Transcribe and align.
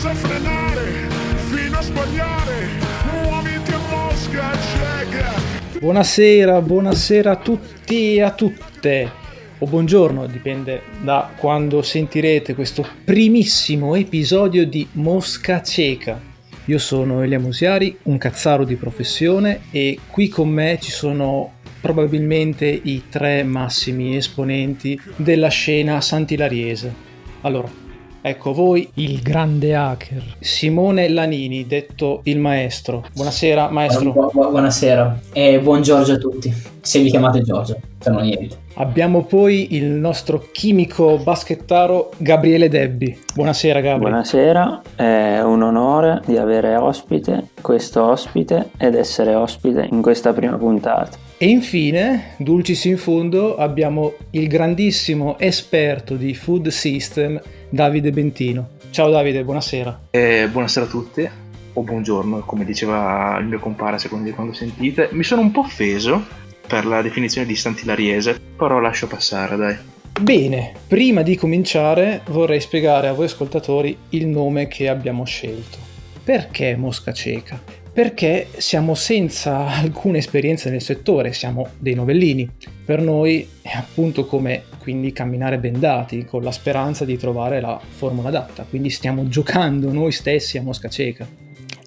senza 0.00 0.14
frenare, 0.14 1.08
fino 1.50 1.76
a 1.76 1.82
sbagliare, 1.82 2.68
muoviti 3.12 3.70
a 3.70 3.78
mosca 3.90 4.50
cieca. 4.56 5.78
Buonasera, 5.78 6.62
buonasera 6.62 7.32
a 7.32 7.36
tutti 7.36 8.14
e 8.14 8.22
a 8.22 8.30
tutte. 8.30 9.10
O 9.58 9.66
buongiorno, 9.66 10.26
dipende 10.26 10.80
da 11.02 11.30
quando 11.36 11.82
sentirete 11.82 12.54
questo 12.54 12.86
primissimo 13.04 13.94
episodio 13.94 14.66
di 14.66 14.88
Mosca 14.92 15.60
Cieca. 15.60 16.18
Io 16.64 16.78
sono 16.78 17.20
Elia 17.20 17.38
Musiari, 17.38 17.94
un 18.04 18.16
cazzaro 18.16 18.64
di 18.64 18.76
professione 18.76 19.64
e 19.70 19.98
qui 20.06 20.28
con 20.28 20.48
me 20.48 20.78
ci 20.80 20.90
sono 20.90 21.56
probabilmente 21.78 22.64
i 22.66 23.02
tre 23.10 23.42
massimi 23.42 24.16
esponenti 24.16 24.98
della 25.16 25.48
scena 25.48 26.00
santilariese. 26.00 27.08
Allora, 27.42 27.88
ecco 28.22 28.52
voi 28.52 28.88
il 28.94 29.20
grande 29.22 29.74
hacker, 29.74 30.36
Simone 30.40 31.08
Lanini, 31.08 31.66
detto 31.66 32.20
il 32.24 32.38
maestro. 32.38 33.04
Buonasera 33.14 33.70
maestro. 33.70 34.12
Bu- 34.12 34.30
bu- 34.32 34.50
buonasera 34.50 35.20
e 35.32 35.60
buon 35.60 35.82
Giorgio 35.82 36.14
a 36.14 36.16
tutti, 36.18 36.52
se 36.80 37.00
vi 37.00 37.10
chiamate 37.10 37.40
Giorgio, 37.42 37.78
se 37.98 38.10
no 38.10 38.20
niente. 38.20 38.58
Abbiamo 38.74 39.24
poi 39.24 39.74
il 39.74 39.84
nostro 39.84 40.48
chimico 40.52 41.18
baschettaro 41.18 42.10
Gabriele 42.16 42.68
Debbi. 42.68 43.18
Buonasera 43.34 43.80
Gabriele. 43.80 44.10
Buonasera, 44.10 44.82
è 44.96 45.40
un 45.42 45.62
onore 45.62 46.22
di 46.24 46.36
avere 46.36 46.76
ospite 46.76 47.48
questo 47.60 48.04
ospite 48.04 48.70
ed 48.78 48.94
essere 48.94 49.34
ospite 49.34 49.86
in 49.90 50.00
questa 50.00 50.32
prima 50.32 50.56
puntata. 50.56 51.28
E 51.42 51.48
infine, 51.48 52.34
dulcis 52.36 52.84
in 52.84 52.98
fundo, 52.98 53.56
abbiamo 53.56 54.12
il 54.32 54.46
grandissimo 54.46 55.38
esperto 55.38 56.16
di 56.16 56.34
food 56.34 56.68
system 56.68 57.40
Davide 57.70 58.10
Bentino. 58.10 58.72
Ciao 58.90 59.08
Davide, 59.08 59.42
buonasera. 59.42 60.00
Eh, 60.10 60.48
buonasera 60.52 60.84
a 60.84 60.88
tutti, 60.90 61.26
o 61.72 61.82
buongiorno, 61.82 62.40
come 62.40 62.66
diceva 62.66 63.38
il 63.40 63.46
mio 63.46 63.58
compare, 63.58 63.96
a 63.96 63.98
seconda 63.98 64.26
di 64.26 64.32
quando 64.32 64.52
sentite. 64.52 65.08
Mi 65.12 65.22
sono 65.22 65.40
un 65.40 65.50
po' 65.50 65.60
offeso 65.60 66.22
per 66.66 66.84
la 66.84 67.00
definizione 67.00 67.46
di 67.46 67.56
stantilariese, 67.56 68.38
però 68.54 68.78
lascio 68.78 69.06
passare, 69.06 69.56
dai. 69.56 69.76
Bene, 70.20 70.74
prima 70.86 71.22
di 71.22 71.36
cominciare 71.36 72.20
vorrei 72.28 72.60
spiegare 72.60 73.08
a 73.08 73.14
voi 73.14 73.24
ascoltatori 73.24 73.96
il 74.10 74.26
nome 74.26 74.68
che 74.68 74.90
abbiamo 74.90 75.24
scelto. 75.24 75.78
Perché 76.22 76.76
Mosca 76.76 77.14
Cieca? 77.14 77.79
Perché 78.00 78.48
siamo 78.56 78.94
senza 78.94 79.66
alcuna 79.66 80.16
esperienza 80.16 80.70
nel 80.70 80.80
settore, 80.80 81.34
siamo 81.34 81.68
dei 81.76 81.92
novellini. 81.92 82.50
Per 82.82 82.98
noi 83.02 83.46
è 83.60 83.76
appunto 83.76 84.24
come 84.24 84.62
quindi 84.78 85.12
camminare 85.12 85.58
bendati, 85.58 86.24
con 86.24 86.42
la 86.42 86.50
speranza 86.50 87.04
di 87.04 87.18
trovare 87.18 87.60
la 87.60 87.78
formula 87.78 88.28
adatta, 88.28 88.64
quindi 88.66 88.88
stiamo 88.88 89.28
giocando 89.28 89.92
noi 89.92 90.12
stessi 90.12 90.56
a 90.56 90.62
Mosca 90.62 90.88
Cieca. 90.88 91.28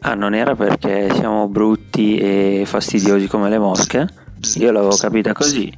Ah, 0.02 0.14
non 0.14 0.36
era 0.36 0.56
perché 0.56 1.12
siamo 1.16 1.48
brutti 1.48 2.20
e 2.20 2.62
fastidiosi 2.64 3.26
come 3.26 3.50
le 3.50 3.58
mosche? 3.58 4.08
Io 4.58 4.72
l'avevo 4.72 4.96
capita 4.96 5.34
così. 5.34 5.76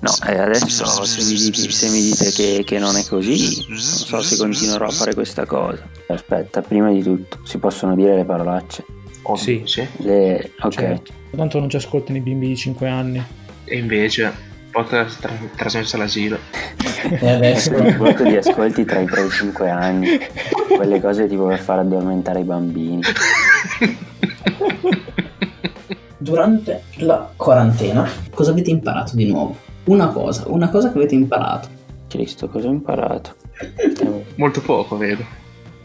No, 0.00 0.12
e 0.26 0.38
adesso 0.38 1.04
se 1.04 1.24
mi 1.24 1.38
dite, 1.38 1.70
se 1.70 1.90
mi 1.90 2.00
dite 2.00 2.30
che, 2.30 2.62
che, 2.64 2.78
non 2.78 2.96
è 2.96 3.04
così, 3.04 3.66
non 3.68 3.78
so 3.78 4.22
se 4.22 4.38
continuerò 4.38 4.86
a 4.86 4.90
fare 4.90 5.12
questa 5.12 5.44
cosa. 5.44 5.86
Aspetta, 6.08 6.62
prima 6.62 6.90
di 6.90 7.02
tutto, 7.02 7.40
si 7.44 7.58
possono 7.58 7.94
dire 7.94 8.16
le 8.16 8.24
parolacce? 8.24 9.02
Sì. 9.34 9.62
sì. 9.64 9.86
Le... 9.98 10.52
Ok. 10.60 10.72
Certo. 10.72 11.12
Tanto 11.34 11.58
non 11.58 11.68
ci 11.68 11.76
ascoltano 11.76 12.18
i 12.18 12.20
bimbi 12.20 12.48
di 12.48 12.56
5 12.56 12.88
anni. 12.88 13.22
E 13.64 13.78
invece, 13.78 14.32
podcast 14.70 15.20
tra- 15.20 15.32
trasmesso 15.56 15.96
all'asilo. 15.96 16.38
E 17.02 17.28
adesso 17.28 17.70
voto 17.96 18.22
di 18.24 18.36
ascolti 18.36 18.84
tra 18.84 19.00
i 19.00 19.06
3 19.06 19.20
e 19.22 19.26
i 19.26 19.30
5 19.30 19.70
anni, 19.70 20.18
quelle 20.76 21.00
cose 21.00 21.26
tipo 21.26 21.46
per 21.46 21.58
far 21.58 21.80
addormentare 21.80 22.40
i 22.40 22.44
bambini. 22.44 23.00
durante 26.24 26.84
la 26.96 27.30
quarantena 27.36 28.08
cosa 28.32 28.50
avete 28.50 28.70
imparato 28.70 29.14
di 29.14 29.30
nuovo? 29.30 29.56
Una 29.84 30.08
cosa, 30.08 30.44
una 30.48 30.70
cosa 30.70 30.90
che 30.90 30.96
avete 30.96 31.14
imparato. 31.14 31.68
Cristo, 32.08 32.48
cosa 32.48 32.68
ho 32.68 32.72
imparato? 32.72 33.34
Molto 34.36 34.62
poco, 34.62 34.96
vedo. 34.96 35.24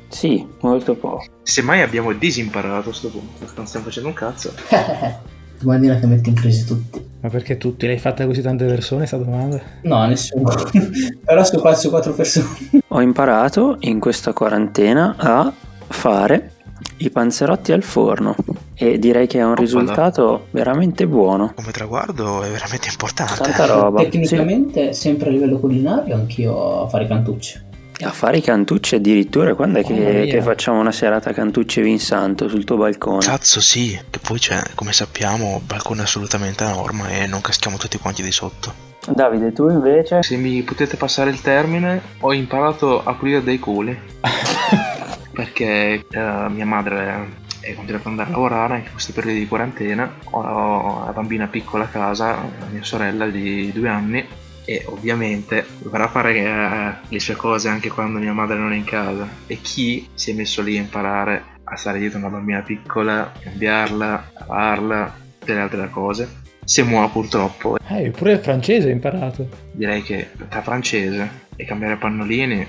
Sì, 0.09 0.45
molto 0.61 0.95
poco. 0.95 1.25
Semmai 1.43 1.81
abbiamo 1.81 2.11
disimparato 2.13 2.79
a 2.79 2.83
questo 2.83 3.09
punto, 3.09 3.37
perché 3.39 3.53
non 3.55 3.67
stiamo 3.67 3.85
facendo 3.85 4.09
un 4.09 4.15
cazzo. 4.15 4.51
Domandina 5.59 5.99
che 5.99 6.05
mette 6.07 6.29
in 6.29 6.35
crisi 6.35 6.65
tutti. 6.65 7.05
Ma 7.21 7.29
perché 7.29 7.57
tutti? 7.57 7.85
L'hai 7.85 7.99
fatta 7.99 8.25
così 8.25 8.41
tante 8.41 8.65
persone 8.65 9.05
sta 9.05 9.17
domanda? 9.17 9.61
No, 9.83 10.05
nessuno. 10.05 10.49
Però 11.25 11.43
su 11.43 11.59
4 11.59 11.79
su 11.79 11.89
quattro 11.89 12.13
persone. 12.13 12.47
Ho 12.87 13.01
imparato 13.01 13.75
in 13.81 13.99
questa 13.99 14.31
quarantena 14.31 15.15
a 15.17 15.53
fare 15.87 16.53
i 16.97 17.09
panzerotti 17.09 17.73
al 17.73 17.83
forno 17.83 18.35
e 18.73 18.97
direi 18.99 19.27
che 19.27 19.39
è 19.39 19.43
un 19.43 19.51
Oppala. 19.51 19.65
risultato 19.65 20.47
veramente 20.51 21.05
buono. 21.07 21.51
Come 21.55 21.71
traguardo 21.71 22.41
è 22.41 22.49
veramente 22.49 22.87
importante. 22.89 23.33
Tanta 23.41 23.65
roba. 23.65 23.99
Sì. 23.99 24.09
Tecnicamente, 24.09 24.93
sempre 24.93 25.27
a 25.27 25.31
livello 25.31 25.59
culinario, 25.59 26.15
anch'io 26.15 26.83
a 26.83 26.87
fare 26.87 27.05
cantucce. 27.05 27.67
A 28.01 28.11
fare 28.11 28.37
i 28.37 28.41
cantucci 28.41 28.95
addirittura, 28.95 29.55
quando 29.55 29.79
è 29.79 29.83
che, 29.83 30.27
che 30.29 30.41
facciamo 30.41 30.79
una 30.79 30.91
serata 30.91 31.33
cantucci 31.33 31.81
Vinsanto 31.81 32.47
sul 32.47 32.63
tuo 32.63 32.77
balcone? 32.77 33.19
Cazzo 33.19 33.59
sì, 33.59 33.99
che 34.09 34.19
poi 34.19 34.39
c'è, 34.39 34.61
come 34.73 34.93
sappiamo, 34.93 35.61
balcone 35.65 36.03
assolutamente 36.03 36.63
a 36.63 36.73
norma 36.73 37.09
e 37.09 37.27
non 37.27 37.41
caschiamo 37.41 37.77
tutti 37.77 37.97
quanti 37.97 38.21
di 38.21 38.31
sotto. 38.31 38.87
Davide, 39.05 39.51
tu 39.51 39.69
invece? 39.69 40.23
Se 40.23 40.37
mi 40.37 40.61
potete 40.61 40.95
passare 40.95 41.29
il 41.29 41.41
termine, 41.41 42.01
ho 42.19 42.33
imparato 42.33 43.03
a 43.03 43.13
pulire 43.13 43.43
dei 43.43 43.59
culi. 43.59 43.97
perché 45.39 46.05
eh, 46.09 46.49
mia 46.49 46.65
madre 46.65 47.47
è 47.61 47.73
continuata 47.73 48.09
ad 48.09 48.11
andare 48.11 48.29
a 48.29 48.31
lavorare 48.31 48.73
anche 48.73 48.87
in 48.87 48.91
questi 48.91 49.13
periodi 49.13 49.39
di 49.39 49.47
quarantena. 49.47 50.15
Ho 50.31 51.01
una 51.03 51.11
bambina 51.13 51.47
piccola 51.47 51.85
a 51.85 51.87
casa, 51.87 52.27
la 52.27 52.65
mia 52.69 52.83
sorella 52.83 53.25
di 53.27 53.71
due 53.73 53.87
anni, 53.87 54.27
e 54.69 54.83
ovviamente 54.85 55.65
dovrà 55.79 56.07
fare 56.07 56.35
eh, 56.35 56.93
le 57.07 57.19
sue 57.19 57.35
cose 57.35 57.69
anche 57.69 57.89
quando 57.89 58.19
mia 58.19 58.33
madre 58.33 58.55
non 58.55 58.71
è 58.71 58.75
in 58.75 58.83
casa. 58.83 59.27
E 59.47 59.61
chi 59.61 60.07
si 60.13 60.29
è 60.29 60.33
messo 60.35 60.61
lì 60.61 60.77
a 60.77 60.81
imparare 60.81 61.43
a 61.63 61.75
stare 61.75 61.97
dietro 61.97 62.19
una 62.19 62.29
bambina 62.29 62.61
piccola, 62.61 63.31
cambiarla, 63.39 64.31
lavarla, 64.37 65.15
tutte 65.39 65.53
le 65.55 65.59
altre 65.59 65.89
cose? 65.89 66.41
Se 66.63 66.83
muore 66.83 67.09
purtroppo. 67.11 67.77
Eh, 67.89 68.11
pure 68.11 68.33
il 68.33 68.39
francese 68.39 68.89
hai 68.89 68.93
imparato. 68.93 69.49
Direi 69.71 70.03
che 70.03 70.29
tra 70.47 70.61
francese 70.61 71.47
e 71.55 71.65
cambiare 71.65 71.95
pannolini, 71.95 72.67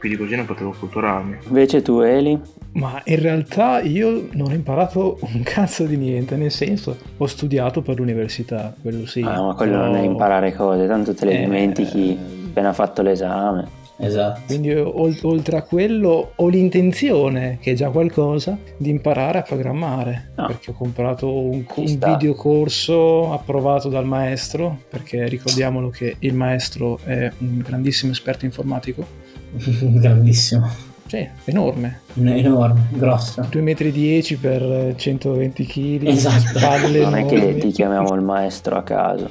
più 0.00 0.08
di 0.08 0.16
così 0.16 0.34
non 0.34 0.46
potevo 0.46 0.74
culturarmi. 0.76 1.36
Invece 1.48 1.82
tu 1.82 2.00
Eli? 2.00 2.40
Ma 2.72 3.02
in 3.04 3.20
realtà 3.20 3.80
io 3.82 4.28
non 4.32 4.50
ho 4.50 4.54
imparato 4.54 5.18
un 5.20 5.42
cazzo 5.42 5.84
di 5.84 5.96
niente, 5.96 6.36
nel 6.36 6.50
senso 6.50 6.96
ho 7.16 7.26
studiato 7.26 7.82
per 7.82 7.98
l'università, 7.98 8.74
quello 8.80 9.06
sì. 9.06 9.20
Ah, 9.20 9.42
ma 9.42 9.54
quello 9.54 9.72
però- 9.72 9.84
non 9.86 9.96
è 9.96 10.02
imparare 10.02 10.54
cose, 10.54 10.86
tanto 10.86 11.14
te 11.14 11.26
le 11.26 11.32
Eh, 11.34 11.38
dimentichi 11.40 12.16
appena 12.48 12.72
fatto 12.72 13.02
l'esame. 13.02 13.78
Esatto. 14.02 14.40
Quindi 14.46 14.72
ol- 14.74 15.18
oltre 15.24 15.58
a 15.58 15.62
quello 15.62 16.32
ho 16.34 16.48
l'intenzione, 16.48 17.58
che 17.60 17.72
è 17.72 17.74
già 17.74 17.90
qualcosa, 17.90 18.56
di 18.78 18.88
imparare 18.88 19.40
a 19.40 19.42
programmare. 19.42 20.30
Ah. 20.36 20.46
Perché 20.46 20.70
ho 20.70 20.74
comprato 20.74 21.30
un, 21.30 21.62
un 21.74 21.98
videocorso 21.98 23.32
approvato 23.32 23.90
dal 23.90 24.06
maestro, 24.06 24.78
perché 24.88 25.26
ricordiamolo 25.28 25.90
che 25.90 26.16
il 26.20 26.32
maestro 26.34 26.98
è 27.04 27.30
un 27.40 27.58
grandissimo 27.58 28.12
esperto 28.12 28.46
informatico. 28.46 29.04
Grandissimo. 30.00 30.88
Sì, 31.06 31.28
enorme. 31.46 32.02
Enorme, 32.14 32.86
grosso. 32.90 33.40
2,10 33.40 33.62
metri 33.62 34.36
per 34.36 34.94
120 34.96 35.66
kg. 35.66 36.06
Esatto. 36.06 36.58
Spalle 36.58 37.00
Non 37.00 37.16
è 37.16 37.26
che 37.26 37.56
ti 37.58 37.72
chiamiamo 37.72 38.14
il 38.14 38.20
maestro 38.20 38.76
a 38.76 38.84
caso. 38.84 39.28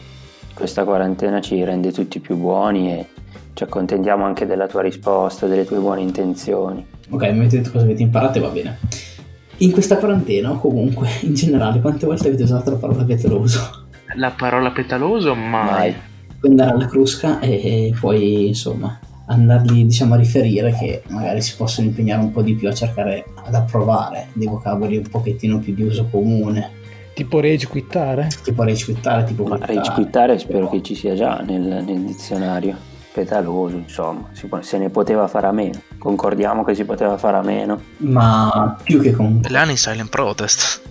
Questa 0.53 0.84
quarantena 0.84 1.40
ci 1.40 1.63
rende 1.63 1.94
tutti 1.94 2.19
più 2.19 2.35
buoni 2.35 2.91
e 2.91 3.06
ci 3.53 3.63
accontentiamo 3.63 4.25
anche 4.25 4.46
della 4.46 4.68
tua 4.68 4.81
risposta, 4.81 5.47
delle 5.47 5.63
tue 5.63 5.80
buone 5.80 6.02
intenzioni. 6.02 6.86
Ok, 7.12 7.22
mi 7.31 7.39
avete 7.39 7.57
detto 7.57 7.72
cosa 7.72 7.86
avete 7.86 8.01
imparato 8.01 8.39
e 8.39 8.42
va 8.42 8.50
bene. 8.50 8.77
In 9.60 9.72
questa 9.72 9.95
quarantena, 9.98 10.51
o 10.51 10.60
comunque 10.60 11.07
in 11.22 11.33
generale, 11.33 11.80
quante 11.80 12.06
volte 12.06 12.27
avete 12.27 12.44
usato 12.44 12.72
la 12.72 12.77
parola 12.77 13.04
petaloso? 13.04 13.86
La 14.15 14.31
parola 14.31 14.72
petaloso 14.72 15.33
mai. 15.33 15.69
Mai. 15.69 15.95
Puoi 16.39 16.51
andare 16.51 16.72
alla 16.72 16.88
crusca 16.88 17.39
e, 17.39 17.51
e 17.88 17.94
poi, 17.98 18.48
insomma, 18.48 19.00
andargli, 19.31 19.84
diciamo, 19.86 20.14
a 20.16 20.18
riferire 20.18 20.72
che 20.74 21.04
magari 21.10 21.42
si 21.42 21.56
possono 21.56 21.88
impegnare 21.88 22.22
un 22.22 22.31
po' 22.31 22.42
di 22.42 22.56
più 22.56 22.68
a 22.68 22.74
cercare 22.74 23.26
ad 23.46 23.54
approvare 23.54 24.28
dei 24.34 24.48
vocaboli 24.48 24.98
un 24.98 25.08
pochettino 25.10 25.60
più 25.60 25.74
di 25.74 25.84
uso 25.84 26.06
comune, 26.10 26.78
Tipo 27.14 27.42
rage 27.42 27.68
quittare? 27.68 28.30
tipo 28.44 28.64
requittare, 28.64 29.26
tipo 29.26 29.44
Ma 29.44 29.58
quittare. 29.58 29.76
rage 29.76 29.92
quittare 29.92 30.40
spero 30.40 30.70
che 30.70 30.81
ci 30.81 30.96
sia 30.96 31.16
già 31.16 31.42
nel, 31.46 31.84
nel 31.86 32.02
dizionario. 32.06 32.78
Petaloso, 33.12 33.76
insomma, 33.76 34.30
si 34.31 34.46
può- 34.48 34.62
se 34.62 34.78
ne 34.78 34.90
poteva 34.90 35.28
fare 35.28 35.48
a 35.48 35.52
meno. 35.52 35.82
Concordiamo 35.98 36.64
che 36.64 36.75
si 36.75 36.86
poteva 36.86 37.18
fare 37.18 37.36
a 37.38 37.42
meno. 37.42 37.82
Ma 37.98 38.78
più 38.82 39.02
che 39.02 39.12
con... 39.12 39.42
L'anni 39.50 39.75
silent 39.75 40.10
protest. 40.10 40.82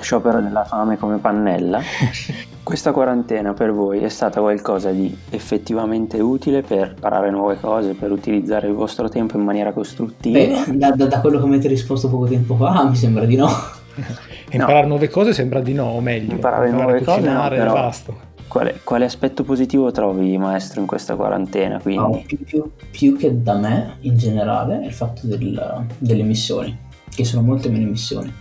Sciopero 0.00 0.40
della 0.42 0.64
fame 0.64 0.98
come 0.98 1.16
pannella. 1.18 1.80
Questa 2.64 2.92
quarantena 2.92 3.52
per 3.52 3.72
voi 3.72 3.98
è 4.00 4.08
stata 4.08 4.40
qualcosa 4.40 4.90
di 4.90 5.14
effettivamente 5.30 6.18
utile 6.20 6.62
per 6.62 6.92
imparare 6.94 7.30
nuove 7.30 7.58
cose, 7.60 7.92
per 7.92 8.10
utilizzare 8.10 8.68
il 8.68 8.72
vostro 8.74 9.10
tempo 9.10 9.36
in 9.36 9.44
maniera 9.44 9.72
costruttiva? 9.72 10.38
Beh, 10.38 10.76
da, 10.78 10.90
da- 10.92 11.06
da 11.06 11.20
quello 11.20 11.38
che 11.40 11.44
mi 11.46 11.54
avete 11.54 11.68
risposto 11.68 12.08
poco 12.08 12.24
tempo 12.24 12.56
fa, 12.56 12.88
mi 12.88 12.96
sembra 12.96 13.26
di 13.26 13.36
no. 13.36 13.48
Imparare 14.50 14.86
nuove 14.86 15.08
cose 15.10 15.34
sembra 15.34 15.60
di 15.60 15.74
no, 15.74 15.84
o 15.84 16.00
meglio. 16.00 16.32
Imparare 16.32 16.70
nuove 16.70 16.98
a 17.00 17.04
cose, 17.04 17.10
no, 17.10 17.14
cucinare 17.16 17.56
e 17.56 17.58
però- 17.58 17.72
basta. 17.74 18.12
Quale, 18.48 18.80
quale 18.84 19.04
aspetto 19.04 19.42
positivo 19.42 19.90
trovi, 19.90 20.38
maestro, 20.38 20.80
in 20.80 20.86
questa 20.86 21.16
quarantena? 21.16 21.74
No, 21.74 21.80
Quindi, 21.82 22.24
più, 22.26 22.38
più- 22.44 22.70
più 22.90 23.16
che 23.16 23.42
da 23.42 23.56
me 23.58 23.96
in 24.00 24.16
generale 24.16 24.80
è 24.80 24.86
il 24.86 24.92
fatto 24.92 25.26
del- 25.26 25.84
delle 25.98 26.20
emissioni, 26.20 26.74
che 27.14 27.24
sono 27.24 27.42
molte 27.42 27.68
meno 27.68 27.84
emissioni. 27.86 28.32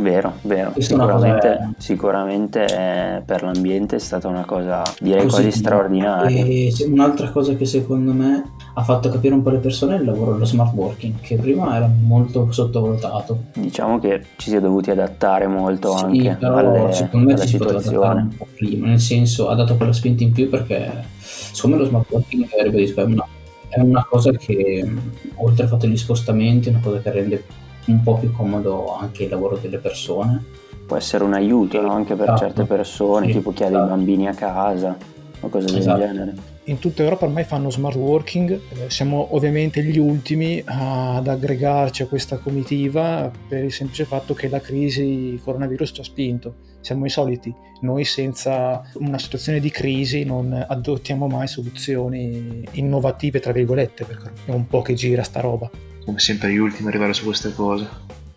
Vero, 0.00 0.34
vero. 0.42 0.70
Questa 0.72 0.92
è 0.94 0.96
una 0.96 1.04
Sicuramente, 1.06 1.68
sicuramente 1.78 2.64
eh, 2.64 3.22
per 3.24 3.42
l'ambiente 3.42 3.96
è 3.96 3.98
stata 3.98 4.28
una 4.28 4.44
cosa, 4.44 4.82
direi 5.00 5.22
quasi 5.26 5.44
Positiva. 5.44 5.68
straordinaria. 5.68 6.44
E 6.44 6.72
un'altra 6.86 7.30
cosa 7.30 7.54
che 7.54 7.64
secondo 7.66 8.12
me 8.12 8.52
ha 8.74 8.82
fatto 8.82 9.08
capire 9.08 9.34
un 9.34 9.42
po' 9.42 9.50
le 9.50 9.58
persone 9.58 9.96
è 9.96 9.98
il 9.98 10.04
lavoro 10.04 10.32
dello 10.32 10.44
smart 10.44 10.72
working, 10.74 11.20
che 11.20 11.36
prima 11.36 11.76
era 11.76 11.88
molto 11.88 12.50
sottovalutato. 12.50 13.38
Diciamo 13.54 13.98
che 13.98 14.24
ci 14.36 14.50
si 14.50 14.56
è 14.56 14.60
dovuti 14.60 14.90
adattare 14.90 15.46
molto 15.46 15.96
Sì, 15.96 16.04
anche 16.04 16.36
però 16.38 16.56
alle- 16.58 16.92
secondo 16.92 17.26
me 17.26 17.32
alla 17.34 17.42
ci 17.42 17.48
si 17.48 17.56
poteva 17.58 17.78
adattare 17.78 17.94
situazione. 17.96 18.20
un 18.22 18.36
po' 18.36 18.46
prima, 18.56 18.86
nel 18.86 19.00
senso 19.00 19.48
ha 19.48 19.54
dato 19.54 19.76
quella 19.76 19.92
spinta 19.92 20.22
in 20.22 20.32
più 20.32 20.48
perché 20.48 21.04
secondo 21.18 21.76
me 21.76 21.82
lo 21.82 21.88
smart 21.88 22.06
working 22.10 22.46
eh, 22.50 22.94
è 22.94 23.02
una, 23.02 23.26
è 23.68 23.80
una 23.80 24.06
cosa 24.08 24.30
che 24.32 24.88
oltre 25.36 25.62
al 25.64 25.68
fatto 25.68 25.86
degli 25.86 25.96
spostamenti 25.96 26.68
è 26.68 26.70
una 26.70 26.80
cosa 26.82 26.98
che 27.00 27.10
rende 27.10 27.44
un 27.90 28.02
po' 28.02 28.18
più 28.18 28.32
comodo 28.32 28.94
anche 28.96 29.24
il 29.24 29.30
lavoro 29.30 29.56
delle 29.56 29.78
persone. 29.78 30.42
Può 30.86 30.96
essere 30.96 31.22
un 31.24 31.34
aiuto 31.34 31.80
no? 31.80 31.92
anche 31.92 32.14
per 32.14 32.24
Esatto. 32.30 32.38
certe 32.40 32.64
persone, 32.64 33.26
Sì, 33.26 33.32
tipo 33.32 33.52
chi 33.52 33.62
ha 33.62 33.68
dei 33.68 33.76
esatto. 33.76 33.90
bambini 33.94 34.26
a 34.28 34.34
casa 34.34 34.96
o 35.40 35.48
cose 35.48 35.66
del 35.66 35.76
Esatto. 35.78 35.98
genere. 36.00 36.34
In 36.64 36.78
tutta 36.78 37.02
Europa 37.02 37.24
ormai 37.24 37.42
fanno 37.44 37.70
smart 37.70 37.96
working, 37.96 38.50
eh, 38.50 38.90
siamo 38.90 39.28
ovviamente 39.34 39.82
gli 39.82 39.98
ultimi 39.98 40.62
ad 40.64 41.26
aggregarci 41.26 42.02
a 42.02 42.06
questa 42.06 42.36
comitiva 42.38 43.30
per 43.48 43.64
il 43.64 43.72
semplice 43.72 44.04
fatto 44.04 44.34
che 44.34 44.48
la 44.48 44.60
crisi 44.60 45.40
coronavirus 45.42 45.90
ci 45.94 46.00
ha 46.00 46.04
spinto. 46.04 46.54
Siamo 46.80 47.06
i 47.06 47.10
soliti, 47.10 47.52
noi 47.80 48.04
senza 48.04 48.82
una 48.94 49.18
situazione 49.18 49.58
di 49.58 49.70
crisi 49.70 50.24
non 50.24 50.52
adottiamo 50.68 51.26
mai 51.26 51.46
soluzioni 51.48 52.64
innovative, 52.72 53.40
tra 53.40 53.52
virgolette, 53.52 54.04
perché 54.04 54.30
è 54.46 54.50
un 54.52 54.66
po' 54.66 54.82
che 54.82 54.94
gira 54.94 55.22
sta 55.22 55.40
roba. 55.40 55.68
Come 56.04 56.18
sempre 56.18 56.50
gli 56.50 56.56
ultimi 56.56 56.86
a 56.86 56.90
arrivare 56.90 57.12
su 57.12 57.24
queste 57.24 57.52
cose. 57.54 57.88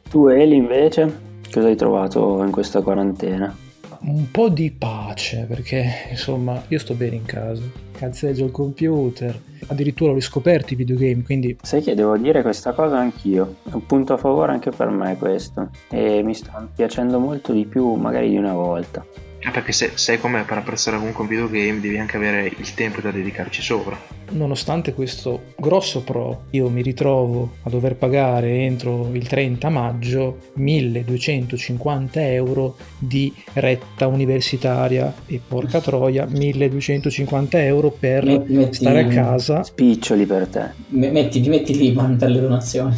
Tu 0.10 0.27
Eli 0.27 0.56
invece, 0.56 1.42
cosa 1.51 1.68
hai 1.68 1.75
trovato 1.75 2.44
in 2.44 2.51
questa 2.51 2.81
quarantena? 2.81 3.63
un 4.06 4.30
po' 4.31 4.50
di 4.50 4.69
pace 4.71 5.45
perché 5.48 6.10
insomma 6.10 6.62
io 6.68 6.80
sto 6.80 6.94
bene 6.94 7.15
in 7.15 7.25
casa 7.25 7.62
cazzeggio 7.94 8.45
il 8.45 8.51
computer 8.51 9.39
addirittura 9.68 10.12
ho 10.12 10.15
riscoperto 10.15 10.74
i 10.74 10.75
videogame 10.75 11.24
quindi 11.24 11.57
Sai 11.62 11.81
che 11.81 11.95
devo 11.95 12.18
dire 12.18 12.42
questa 12.42 12.74
cosa 12.74 12.98
anch'io, 12.98 13.57
è 13.63 13.74
un 13.74 13.86
punto 13.86 14.13
a 14.13 14.18
favore 14.18 14.51
anche 14.51 14.71
per 14.71 14.89
me 14.89 15.15
questo 15.18 15.69
e 15.89 16.21
mi 16.21 16.33
sta 16.33 16.68
piacendo 16.75 17.19
molto 17.19 17.54
di 17.54 17.65
più 17.65 17.94
magari 17.94 18.30
di 18.30 18.38
una 18.38 18.54
volta. 18.54 19.06
Ah, 19.45 19.51
perché 19.51 19.71
se, 19.73 19.91
sai 19.95 20.19
com'è 20.19 20.43
per 20.43 20.57
apprezzare 20.57 20.97
comunque 20.97 21.23
un 21.23 21.29
videogame 21.29 21.79
devi 21.81 21.97
anche 21.97 22.15
avere 22.17 22.51
il 22.57 22.73
tempo 22.73 23.01
da 23.01 23.11
dedicarci 23.11 23.61
sopra. 23.61 23.97
nonostante 24.31 24.93
questo 24.93 25.51
grosso 25.57 26.01
pro 26.01 26.45
io 26.51 26.67
mi 26.69 26.81
ritrovo 26.81 27.57
a 27.63 27.69
dover 27.69 27.95
pagare 27.95 28.49
entro 28.61 29.09
il 29.13 29.27
30 29.27 29.69
maggio 29.69 30.37
1250 30.53 32.31
euro 32.31 32.75
di 32.97 33.31
retta 33.53 34.07
universitaria 34.07 35.13
e 35.27 35.39
porca 35.45 35.81
troia 35.81 36.25
1250 36.25 37.61
euro 37.63 37.91
per 37.91 38.23
Metti- 38.25 38.53
metti- 38.53 38.73
stare 38.75 39.01
a 39.01 39.07
casa 39.07 39.61
Spiccioli 39.63 40.25
per 40.25 40.47
te. 40.47 40.61
Me- 40.89 41.11
Metti, 41.11 41.47
metti 41.47 41.77
l'IBAN 41.77 42.15
per 42.17 42.29
le 42.29 42.39
donazioni. 42.39 42.95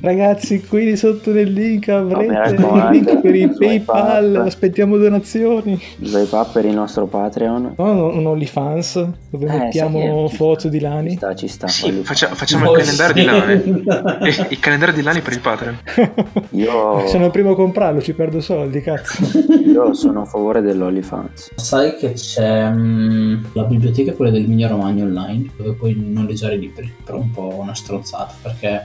Ragazzi, 0.00 0.62
qui 0.66 0.96
sotto 0.96 1.32
nel 1.32 1.52
link 1.52 1.88
avrete 1.88 2.56
mi 2.58 2.78
il 2.78 2.88
link 2.90 3.20
per 3.20 3.34
il 3.34 3.54
PayPal. 3.56 4.34
up. 4.36 4.46
Aspettiamo 4.86 4.96
donazioni. 4.98 5.80
Swipe 6.00 6.36
up 6.36 6.52
per 6.52 6.64
il 6.64 6.74
nostro 6.74 7.06
Patreon. 7.06 7.74
No, 7.76 7.92
no, 7.92 8.06
un 8.08 8.24
OnlyFans 8.26 9.08
dove 9.30 9.46
Eh, 9.46 9.58
mettiamo 9.58 10.26
che- 10.28 10.36
foto 10.36 10.68
di 10.68 10.78
Ci 10.78 10.84
Lani. 10.84 11.16
sta, 11.16 11.34
ci 11.34 11.48
sta. 11.48 11.66
Sì, 11.66 11.90
faccia- 12.04 12.28
facciamo 12.34 12.68
Oh, 12.70 12.76
il 12.76 12.82
calendario 12.84 13.14
di 13.14 13.20
sì. 13.20 13.26
Lani. 13.84 14.24
Eh, 14.26 14.46
il 14.50 14.58
calendario 14.60 14.94
di 14.94 15.02
Lani 15.02 15.20
per 15.20 15.32
il 15.32 15.40
Patreon. 15.40 15.78
Io, 16.50 17.06
Sono 17.08 17.24
il 17.26 17.30
primo 17.32 17.50
a 17.50 17.54
comprarlo, 17.56 18.00
ci 18.00 18.12
perdo 18.14 18.40
soldi, 18.40 18.80
cazzo. 18.80 19.22
io 19.64 19.92
sono 19.94 20.22
a 20.22 20.24
favore 20.24 20.60
dell'OnlyFans. 20.62 21.50
Sai 21.56 21.96
che 21.96 22.12
c'è 22.12 22.70
mm, 22.70 23.44
la 23.54 23.64
biblioteca, 23.64 24.12
quella 24.12 24.30
del 24.30 24.46
Migno 24.46 24.68
Romagno 24.68 25.04
online, 25.04 25.50
dove 25.56 25.72
puoi 25.72 25.94
noleggiare 25.98 26.56
libri, 26.56 26.92
però 27.04 27.18
un 27.18 27.30
po' 27.30 27.54
una 27.58 27.74
stronzata, 27.74 28.32
perché 28.42 28.84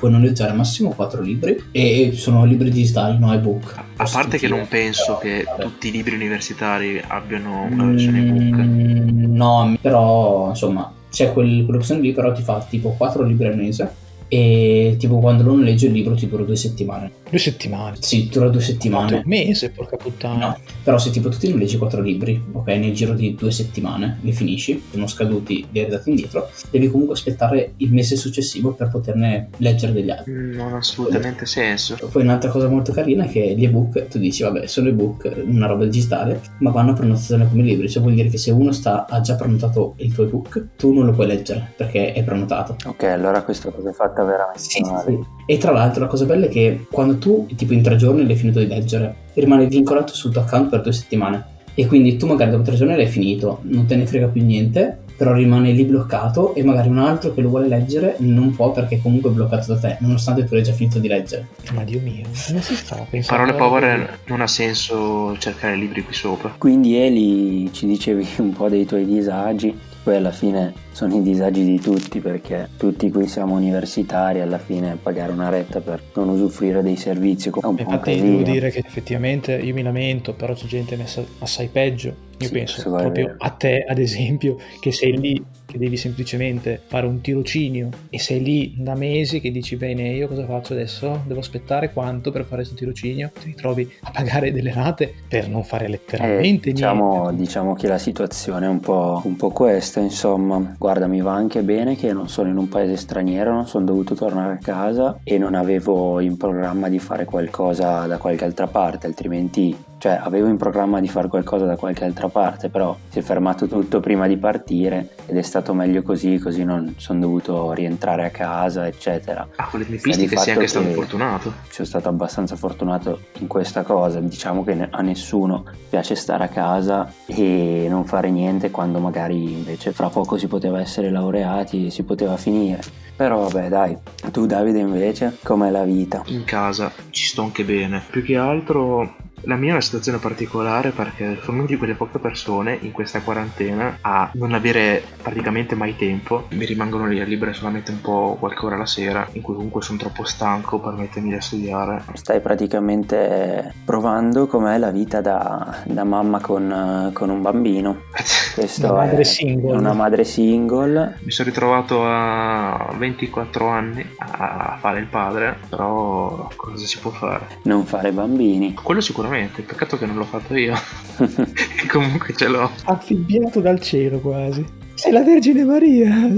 puoi 0.00 0.10
noleggiare 0.10 0.50
al 0.50 0.56
massimo 0.56 0.90
4 0.94 1.20
libri 1.20 1.62
e 1.70 2.12
sono 2.14 2.44
libri 2.46 2.70
digitali, 2.70 3.18
no 3.18 3.32
ebook. 3.34 3.74
A 3.96 4.08
parte 4.10 4.38
che 4.38 4.48
non 4.48 4.66
penso 4.66 5.18
Però, 5.18 5.18
che 5.18 5.44
vabbè. 5.44 5.62
tutti 5.62 5.88
i 5.88 5.90
libri 5.90 6.14
universitari 6.14 7.00
abbiano 7.06 7.68
una 7.70 7.84
versione 7.84 8.20
ebook. 8.26 8.60
Mm, 8.62 9.36
no, 9.36 9.76
però 9.80 10.48
insomma 10.48 10.90
c'è 11.10 11.32
quel- 11.32 11.64
quell'opzione 11.66 12.00
lì, 12.00 12.12
però 12.12 12.32
ti 12.32 12.40
fa 12.42 12.64
tipo 12.68 12.94
4 12.96 13.22
libri 13.24 13.46
al 13.46 13.56
mese 13.56 13.94
e 14.32 14.94
tipo 14.96 15.18
quando 15.18 15.42
lo 15.42 15.56
noleggi 15.56 15.86
il 15.86 15.92
libro 15.92 16.14
ti 16.14 16.28
dura 16.28 16.44
due 16.44 16.54
settimane. 16.54 17.10
Due 17.28 17.38
settimane. 17.38 17.96
Sì, 17.98 18.28
dura 18.28 18.46
due 18.46 18.58
Un 18.58 18.62
settimane. 18.62 19.22
mese, 19.24 19.70
porca 19.70 19.96
puttana. 19.96 20.46
No, 20.46 20.58
però 20.84 20.98
se 20.98 21.10
tipo 21.10 21.28
tu 21.30 21.38
ti 21.38 21.50
noleggi 21.50 21.76
4 21.76 22.00
libri, 22.00 22.40
ok, 22.52 22.66
nel 22.68 22.94
giro 22.94 23.14
di 23.14 23.34
due 23.34 23.50
settimane 23.50 24.18
li 24.22 24.32
finisci, 24.32 24.80
sono 24.92 25.08
scaduti, 25.08 25.66
li 25.72 25.80
hai 25.80 25.86
ridati 25.86 26.10
indietro, 26.10 26.48
devi 26.70 26.88
comunque 26.88 27.14
aspettare 27.14 27.72
il 27.78 27.92
mese 27.92 28.14
successivo 28.14 28.72
per 28.72 28.88
poterne 28.88 29.48
leggere 29.56 29.92
degli 29.92 30.10
altri. 30.10 30.32
Non 30.32 30.74
ha 30.74 30.76
assolutamente 30.76 31.44
senso. 31.44 31.96
Poi 32.10 32.22
un'altra 32.22 32.50
cosa 32.50 32.68
molto 32.68 32.92
carina 32.92 33.24
è 33.24 33.28
che 33.28 33.54
gli 33.56 33.64
ebook, 33.64 34.06
tu 34.06 34.18
dici, 34.18 34.44
vabbè, 34.44 34.66
sono 34.66 34.90
ebook, 34.90 35.42
una 35.44 35.66
roba 35.66 35.86
digitale, 35.86 36.40
ma 36.58 36.70
vanno 36.70 36.92
a 36.92 36.94
prenotazione 36.94 37.48
come 37.48 37.64
libri, 37.64 37.88
cioè 37.88 38.00
vuol 38.00 38.14
dire 38.14 38.28
che 38.28 38.38
se 38.38 38.52
uno 38.52 38.70
sta, 38.70 39.06
ha 39.06 39.20
già 39.20 39.34
prenotato 39.34 39.94
il 39.96 40.12
tuo 40.12 40.22
ebook, 40.24 40.68
tu 40.76 40.92
non 40.92 41.06
lo 41.06 41.12
puoi 41.12 41.26
leggere 41.26 41.72
perché 41.76 42.12
è 42.12 42.22
prenotato. 42.22 42.76
Ok, 42.86 43.02
allora 43.04 43.42
questa 43.42 43.70
cosa 43.70 43.90
è 43.90 43.92
fatta 43.92 44.19
veramente 44.24 44.60
Sì, 44.60 44.80
male. 44.82 45.04
sì. 45.06 45.18
E 45.46 45.58
tra 45.58 45.72
l'altro 45.72 46.00
la 46.02 46.06
cosa 46.08 46.24
bella 46.24 46.46
è 46.46 46.48
che 46.48 46.86
quando 46.90 47.16
tu, 47.18 47.46
tipo 47.56 47.72
in 47.72 47.82
tre 47.82 47.96
giorni 47.96 48.24
l'hai 48.26 48.36
finito 48.36 48.58
di 48.60 48.66
leggere, 48.66 49.14
rimane 49.34 49.66
vincolato 49.66 50.14
sul 50.14 50.32
tuo 50.32 50.42
account 50.42 50.68
per 50.70 50.82
due 50.82 50.92
settimane. 50.92 51.44
E 51.74 51.86
quindi 51.86 52.16
tu 52.16 52.26
magari 52.26 52.50
dopo 52.50 52.62
tre 52.64 52.76
giorni 52.76 52.94
l'hai 52.96 53.06
finito, 53.06 53.60
non 53.62 53.86
te 53.86 53.96
ne 53.96 54.06
frega 54.06 54.26
più 54.26 54.44
niente, 54.44 54.98
però 55.16 55.32
rimane 55.34 55.70
lì 55.72 55.84
bloccato 55.84 56.54
e 56.54 56.64
magari 56.64 56.88
un 56.88 56.98
altro 56.98 57.32
che 57.34 57.40
lo 57.42 57.48
vuole 57.50 57.68
leggere 57.68 58.16
non 58.20 58.54
può 58.54 58.72
perché 58.72 58.96
è 58.96 59.00
comunque 59.02 59.30
bloccato 59.30 59.74
da 59.74 59.78
te, 59.78 59.96
nonostante 60.00 60.44
tu 60.44 60.54
l'hai 60.54 60.62
già 60.62 60.72
finito 60.72 60.98
di 60.98 61.08
leggere. 61.08 61.46
Ma 61.74 61.84
Dio 61.84 62.00
mio, 62.00 62.22
come 62.46 62.60
si 62.62 62.74
fa 62.74 62.96
a 62.96 63.06
In 63.16 63.24
parole 63.26 63.52
povere 63.54 64.18
non 64.26 64.40
ha 64.40 64.46
senso 64.46 65.36
cercare 65.38 65.76
libri 65.76 66.02
qui 66.02 66.14
sopra. 66.14 66.54
Quindi 66.56 66.96
Eli 66.96 67.70
ci 67.72 67.86
dicevi 67.86 68.26
un 68.38 68.52
po' 68.52 68.68
dei 68.68 68.84
tuoi 68.86 69.04
disagi, 69.04 69.78
poi 70.02 70.16
alla 70.16 70.32
fine 70.32 70.72
sono 71.00 71.16
i 71.16 71.22
disagi 71.22 71.64
di 71.64 71.80
tutti 71.80 72.20
perché 72.20 72.68
tutti 72.76 73.10
qui 73.10 73.26
siamo 73.26 73.54
universitari, 73.54 74.40
alla 74.42 74.58
fine 74.58 74.98
pagare 75.02 75.32
una 75.32 75.48
retta 75.48 75.80
per 75.80 76.02
non 76.14 76.28
usufruire 76.28 76.82
dei 76.82 76.96
servizi 76.96 77.48
è 77.48 77.52
un 77.64 77.74
po' 77.74 77.80
Infatti 77.80 78.20
devo 78.20 78.42
dire 78.42 78.70
che 78.70 78.80
effettivamente 78.80 79.56
io 79.56 79.72
mi 79.72 79.82
lamento, 79.82 80.34
però 80.34 80.52
c'è 80.52 80.66
gente 80.66 80.96
messa 80.96 81.24
assai 81.38 81.68
peggio. 81.68 82.28
Io 82.40 82.48
Sì, 82.48 82.52
penso 82.52 82.82
proprio 82.90 83.34
a 83.38 83.50
te, 83.50 83.82
ad 83.86 83.98
esempio, 83.98 84.56
che 84.78 84.92
sei 84.92 85.18
lì, 85.18 85.42
che 85.64 85.78
devi 85.78 85.96
semplicemente 85.96 86.82
fare 86.86 87.06
un 87.06 87.20
tirocinio 87.20 87.88
e 88.10 88.18
sei 88.18 88.42
lì 88.42 88.74
da 88.76 88.94
mesi 88.94 89.40
che 89.40 89.50
dici 89.50 89.76
bene, 89.76 90.08
io 90.10 90.26
cosa 90.28 90.44
faccio 90.44 90.72
adesso? 90.74 91.22
Devo 91.26 91.40
aspettare 91.40 91.92
quanto 91.92 92.30
per 92.30 92.42
fare 92.44 92.56
questo 92.56 92.74
tirocinio? 92.74 93.30
Ti 93.38 93.46
ritrovi 93.46 93.90
a 94.00 94.10
pagare 94.10 94.52
delle 94.52 94.72
rate 94.72 95.12
per 95.28 95.48
non 95.48 95.64
fare 95.64 95.86
Eh, 95.86 95.88
letteralmente 95.88 96.72
diciamo, 96.72 97.30
niente. 97.30 97.34
diciamo 97.34 97.74
che 97.74 97.86
la 97.88 97.96
situazione 97.98 98.66
è 98.66 98.68
un 98.68 98.80
po', 98.80 99.20
un 99.24 99.36
po' 99.36 99.50
questa, 99.50 100.00
insomma. 100.00 100.58
Guarda, 100.76 100.89
mi 100.98 101.20
va 101.20 101.32
anche 101.32 101.62
bene 101.62 101.96
che 101.96 102.12
non 102.12 102.28
sono 102.28 102.48
in 102.48 102.56
un 102.56 102.68
paese 102.68 102.96
straniero, 102.96 103.52
non 103.52 103.66
sono 103.66 103.84
dovuto 103.84 104.14
tornare 104.14 104.54
a 104.54 104.58
casa 104.58 105.20
e 105.22 105.38
non 105.38 105.54
avevo 105.54 106.20
in 106.20 106.36
programma 106.36 106.88
di 106.88 106.98
fare 106.98 107.24
qualcosa 107.24 108.06
da 108.06 108.18
qualche 108.18 108.44
altra 108.44 108.66
parte, 108.66 109.06
altrimenti, 109.06 109.76
cioè, 109.98 110.18
avevo 110.22 110.48
in 110.48 110.56
programma 110.56 111.00
di 111.00 111.08
fare 111.08 111.28
qualcosa 111.28 111.64
da 111.64 111.76
qualche 111.76 112.04
altra 112.04 112.28
parte, 112.28 112.68
però 112.68 112.96
si 113.08 113.18
è 113.18 113.22
fermato 113.22 113.66
tutto 113.66 114.00
prima 114.00 114.26
di 114.26 114.36
partire 114.36 115.10
ed 115.26 115.36
è 115.36 115.42
stato 115.42 115.74
meglio 115.74 116.02
così, 116.02 116.38
così 116.38 116.64
non 116.64 116.94
sono 116.96 117.20
dovuto 117.20 117.72
rientrare 117.72 118.24
a 118.24 118.30
casa, 118.30 118.86
eccetera. 118.86 119.46
Ah, 119.56 119.68
con 119.70 119.80
le 119.80 119.86
tempistiche 119.86 120.28
sei 120.28 120.36
fatto 120.36 120.50
anche 120.50 120.66
stato 120.66 120.86
fortunato. 120.86 121.52
sono 121.68 121.86
stato 121.86 122.08
abbastanza 122.08 122.56
fortunato 122.56 123.20
in 123.38 123.46
questa 123.46 123.82
cosa. 123.82 124.20
Diciamo 124.20 124.64
che 124.64 124.88
a 124.90 125.02
nessuno 125.02 125.64
piace 125.88 126.14
stare 126.14 126.44
a 126.44 126.48
casa 126.48 127.12
e 127.26 127.86
non 127.88 128.04
fare 128.04 128.30
niente 128.30 128.70
quando 128.70 128.98
magari 128.98 129.52
invece 129.52 129.92
fra 129.92 130.08
poco 130.08 130.38
si 130.38 130.46
poteva 130.46 130.69
essere 130.76 131.10
laureati 131.10 131.90
si 131.90 132.02
poteva 132.02 132.36
finire. 132.36 132.80
Però 133.16 133.48
vabbè 133.48 133.68
dai, 133.68 133.96
tu 134.30 134.46
Davide 134.46 134.78
invece 134.78 135.36
com'è 135.42 135.70
la 135.70 135.84
vita? 135.84 136.22
In 136.26 136.44
casa 136.44 136.90
ci 137.10 137.26
sto 137.26 137.42
anche 137.42 137.64
bene. 137.64 138.02
Più 138.10 138.24
che 138.24 138.36
altro 138.36 139.16
La 139.44 139.56
mia 139.56 139.70
è 139.70 139.72
una 139.72 139.80
situazione 139.80 140.18
particolare 140.18 140.90
perché 140.90 141.38
sono 141.42 141.58
una 141.58 141.66
di 141.66 141.76
quelle 141.76 141.94
poche 141.94 142.18
persone 142.18 142.76
in 142.82 142.92
questa 142.92 143.20
quarantena 143.20 143.98
a 144.02 144.30
non 144.34 144.52
avere 144.52 145.02
praticamente 145.22 145.74
mai 145.74 145.96
tempo. 145.96 146.46
Mi 146.50 146.66
rimangono 146.66 147.06
lì 147.06 147.20
a 147.20 147.24
libere 147.24 147.52
solamente 147.54 147.90
un 147.90 148.00
po' 148.00 148.36
qualche 148.38 148.64
ora 148.66 148.76
la 148.76 148.86
sera, 148.86 149.26
in 149.32 149.42
cui 149.42 149.54
comunque 149.54 149.82
sono 149.82 149.98
troppo 149.98 150.24
stanco 150.24 150.78
per 150.78 150.92
mettermi 150.92 151.34
a 151.34 151.40
studiare. 151.40 152.02
Stai 152.14 152.40
praticamente 152.40 153.74
provando 153.84 154.46
com'è 154.46 154.76
la 154.78 154.90
vita 154.90 155.20
da, 155.20 155.82
da 155.86 156.04
mamma 156.04 156.40
con, 156.40 157.10
con 157.14 157.30
un 157.30 157.40
bambino. 157.40 158.02
Questo 158.54 158.86
Una 158.86 159.04
madre 159.06 159.20
è 159.20 159.24
single. 159.24 159.76
una 159.76 159.92
madre 159.94 160.24
single. 160.24 161.18
Mi 161.22 161.30
sono 161.30 161.48
ritrovato 161.48 162.04
a 162.04 162.92
24 162.96 163.68
anni 163.68 164.04
a 164.18 164.76
fare 164.80 165.00
il 165.00 165.06
padre, 165.06 165.56
però 165.68 166.48
cosa 166.56 166.84
si 166.86 166.98
può 166.98 167.10
fare? 167.10 167.46
Non 167.62 167.86
fare 167.86 168.12
bambini. 168.12 168.74
Quello 168.74 169.00
sicuramente, 169.00 169.28
peccato 169.62 169.96
che 169.98 170.06
non 170.06 170.16
l'ho 170.16 170.24
fatto 170.24 170.56
io. 170.56 170.74
che 171.16 171.86
comunque 171.88 172.34
ce 172.34 172.48
l'ho. 172.48 172.70
Affibbiato 172.84 173.60
dal 173.60 173.80
cielo 173.80 174.18
quasi. 174.20 174.64
Sei 174.94 175.12
la 175.12 175.22
Vergine 175.22 175.64
Maria. 175.64 176.10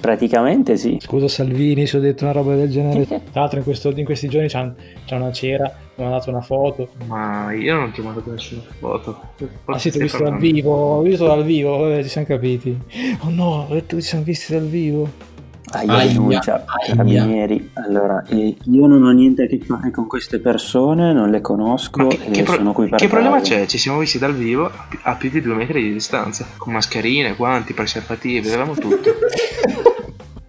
Praticamente 0.00 0.76
sì. 0.78 0.96
Scusa 0.98 1.28
Salvini 1.28 1.86
se 1.86 1.98
ho 1.98 2.00
detto 2.00 2.24
una 2.24 2.32
roba 2.32 2.54
del 2.54 2.70
genere. 2.70 3.04
Tra 3.30 3.40
l'altro 3.42 3.58
in, 3.58 3.64
questo- 3.64 3.90
in 3.90 4.04
questi 4.04 4.28
giorni 4.28 4.48
c'è, 4.48 4.72
una 5.10 5.32
cera, 5.32 5.64
mi 5.96 6.04
ha 6.04 6.08
mandato 6.08 6.30
una 6.30 6.40
foto. 6.40 6.88
Ma 7.06 7.52
io 7.52 7.74
non 7.74 7.92
ti 7.92 8.00
ho 8.00 8.04
mandato 8.04 8.30
nessuna 8.30 8.62
foto. 8.78 9.20
Ah 9.66 9.78
sì, 9.78 9.90
ti 9.90 9.98
ho 9.98 10.00
visto 10.00 10.22
dal 10.22 10.38
vivo, 10.38 10.72
ho 10.96 11.02
visto 11.02 11.26
dal 11.26 11.44
vivo, 11.44 11.76
vabbè, 11.76 12.02
ci 12.02 12.08
siamo 12.08 12.26
capiti. 12.26 12.78
Oh 13.20 13.28
no, 13.28 13.66
ho 13.68 13.74
detto 13.74 13.96
che 13.96 14.02
ci 14.02 14.08
siamo 14.08 14.24
visti 14.24 14.52
dal 14.54 14.66
vivo. 14.66 15.31
Aia, 15.74 15.92
Aia, 15.92 16.06
denuncia, 16.12 16.64
aia. 16.66 16.94
carabinieri. 16.94 17.70
Allora, 17.74 18.22
eh, 18.28 18.56
io 18.64 18.86
non 18.86 19.02
ho 19.04 19.10
niente 19.10 19.44
a 19.44 19.46
che 19.46 19.58
fare 19.60 19.90
con 19.90 20.06
queste 20.06 20.38
persone, 20.38 21.12
non 21.12 21.30
le 21.30 21.40
conosco 21.40 22.02
Ma 22.02 22.08
che, 22.08 22.20
e 22.26 22.30
che 22.30 22.42
pro- 22.42 22.54
sono 22.56 22.72
qui 22.72 22.88
per 22.88 22.98
che 22.98 23.08
problema 23.08 23.38
caso. 23.38 23.52
c'è? 23.54 23.66
Ci 23.66 23.78
siamo 23.78 23.98
visti 23.98 24.18
dal 24.18 24.34
vivo 24.34 24.66
a 24.66 24.86
pi- 24.88 24.98
a 25.02 25.14
più 25.14 25.30
di 25.30 25.40
due 25.40 25.54
metri 25.54 25.82
di 25.82 25.92
distanza, 25.92 26.46
con 26.56 26.72
mascherine, 26.74 27.34
guanti, 27.34 27.72
preservativi, 27.72 28.46
avevamo 28.48 28.74
tutto. 28.74 29.10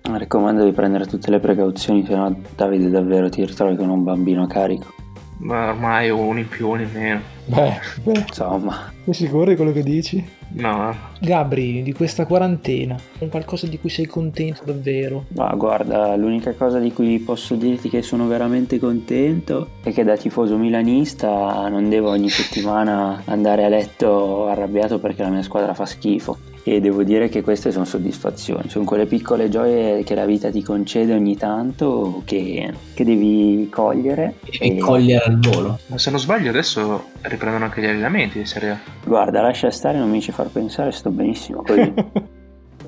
Raccomando 0.05 0.63
di 0.65 0.71
prendere 0.73 1.05
tutte 1.05 1.31
le 1.31 1.39
precauzioni, 1.39 2.05
se 2.05 2.15
no 2.15 2.35
Davide 2.55 2.89
davvero 2.89 3.29
ti 3.29 3.43
ritrovi 3.45 3.75
con 3.75 3.89
un 3.89 4.03
bambino 4.03 4.45
carico. 4.47 4.93
Ma 5.39 5.69
ormai 5.69 6.09
uno 6.09 6.39
in 6.39 6.47
più, 6.47 6.69
uno 6.69 6.81
in 6.81 6.89
meno. 6.93 7.21
Beh, 7.45 7.79
beh, 8.03 8.23
Insomma, 8.27 8.91
sei 9.03 9.13
sicuro 9.13 9.49
di 9.49 9.55
quello 9.55 9.73
che 9.73 9.83
dici? 9.83 10.23
No, 10.55 10.95
Gabri, 11.19 11.83
di 11.83 11.91
questa 11.93 12.25
quarantena, 12.25 12.95
un 13.19 13.29
qualcosa 13.29 13.67
di 13.67 13.79
cui 13.79 13.89
sei 13.89 14.05
contento 14.05 14.61
davvero? 14.65 15.25
ma 15.35 15.53
guarda, 15.55 16.15
l'unica 16.15 16.53
cosa 16.53 16.79
di 16.79 16.93
cui 16.93 17.19
posso 17.19 17.55
dirti 17.55 17.89
che 17.89 18.01
sono 18.01 18.27
veramente 18.27 18.79
contento 18.79 19.69
è 19.83 19.91
che 19.91 20.03
da 20.03 20.15
tifoso 20.15 20.57
milanista 20.57 21.67
non 21.69 21.89
devo 21.89 22.09
ogni 22.09 22.29
settimana 22.29 23.23
andare 23.25 23.65
a 23.65 23.69
letto 23.69 24.47
arrabbiato 24.47 24.99
perché 24.99 25.23
la 25.23 25.29
mia 25.29 25.43
squadra 25.43 25.73
fa 25.73 25.85
schifo. 25.85 26.37
E 26.63 26.79
devo 26.79 27.03
dire 27.03 27.27
che 27.27 27.41
queste 27.41 27.71
sono 27.71 27.83
soddisfazioni, 27.83 28.69
sono 28.69 28.85
quelle 28.85 29.05
piccole 29.05 29.49
gioie 29.49 30.03
che 30.03 30.15
la 30.15 30.25
vita 30.25 30.49
ti 30.49 30.63
concede 30.63 31.13
ogni 31.13 31.35
tanto 31.35 32.21
che, 32.25 32.73
che 32.93 33.03
devi 33.03 33.67
cogliere. 33.69 34.35
E 34.45 34.77
cogliere 34.77 35.25
al 35.25 35.39
volo. 35.39 35.79
ma 35.87 35.97
se 35.97 36.09
non 36.09 36.19
sbaglio 36.19 36.49
adesso 36.49 37.09
riprendono 37.21 37.65
anche 37.65 37.81
gli 37.81 37.85
allenamenti 37.85 38.39
di 38.39 38.45
Serie 38.45 38.69
A. 38.69 38.79
Guarda, 39.03 39.41
lascia 39.41 39.69
stare, 39.71 39.97
non 39.97 40.09
mi 40.09 40.21
ci 40.21 40.31
far 40.31 40.47
pensare, 40.47 40.91
sto 40.91 41.09
benissimo 41.09 41.63
così. 41.63 41.93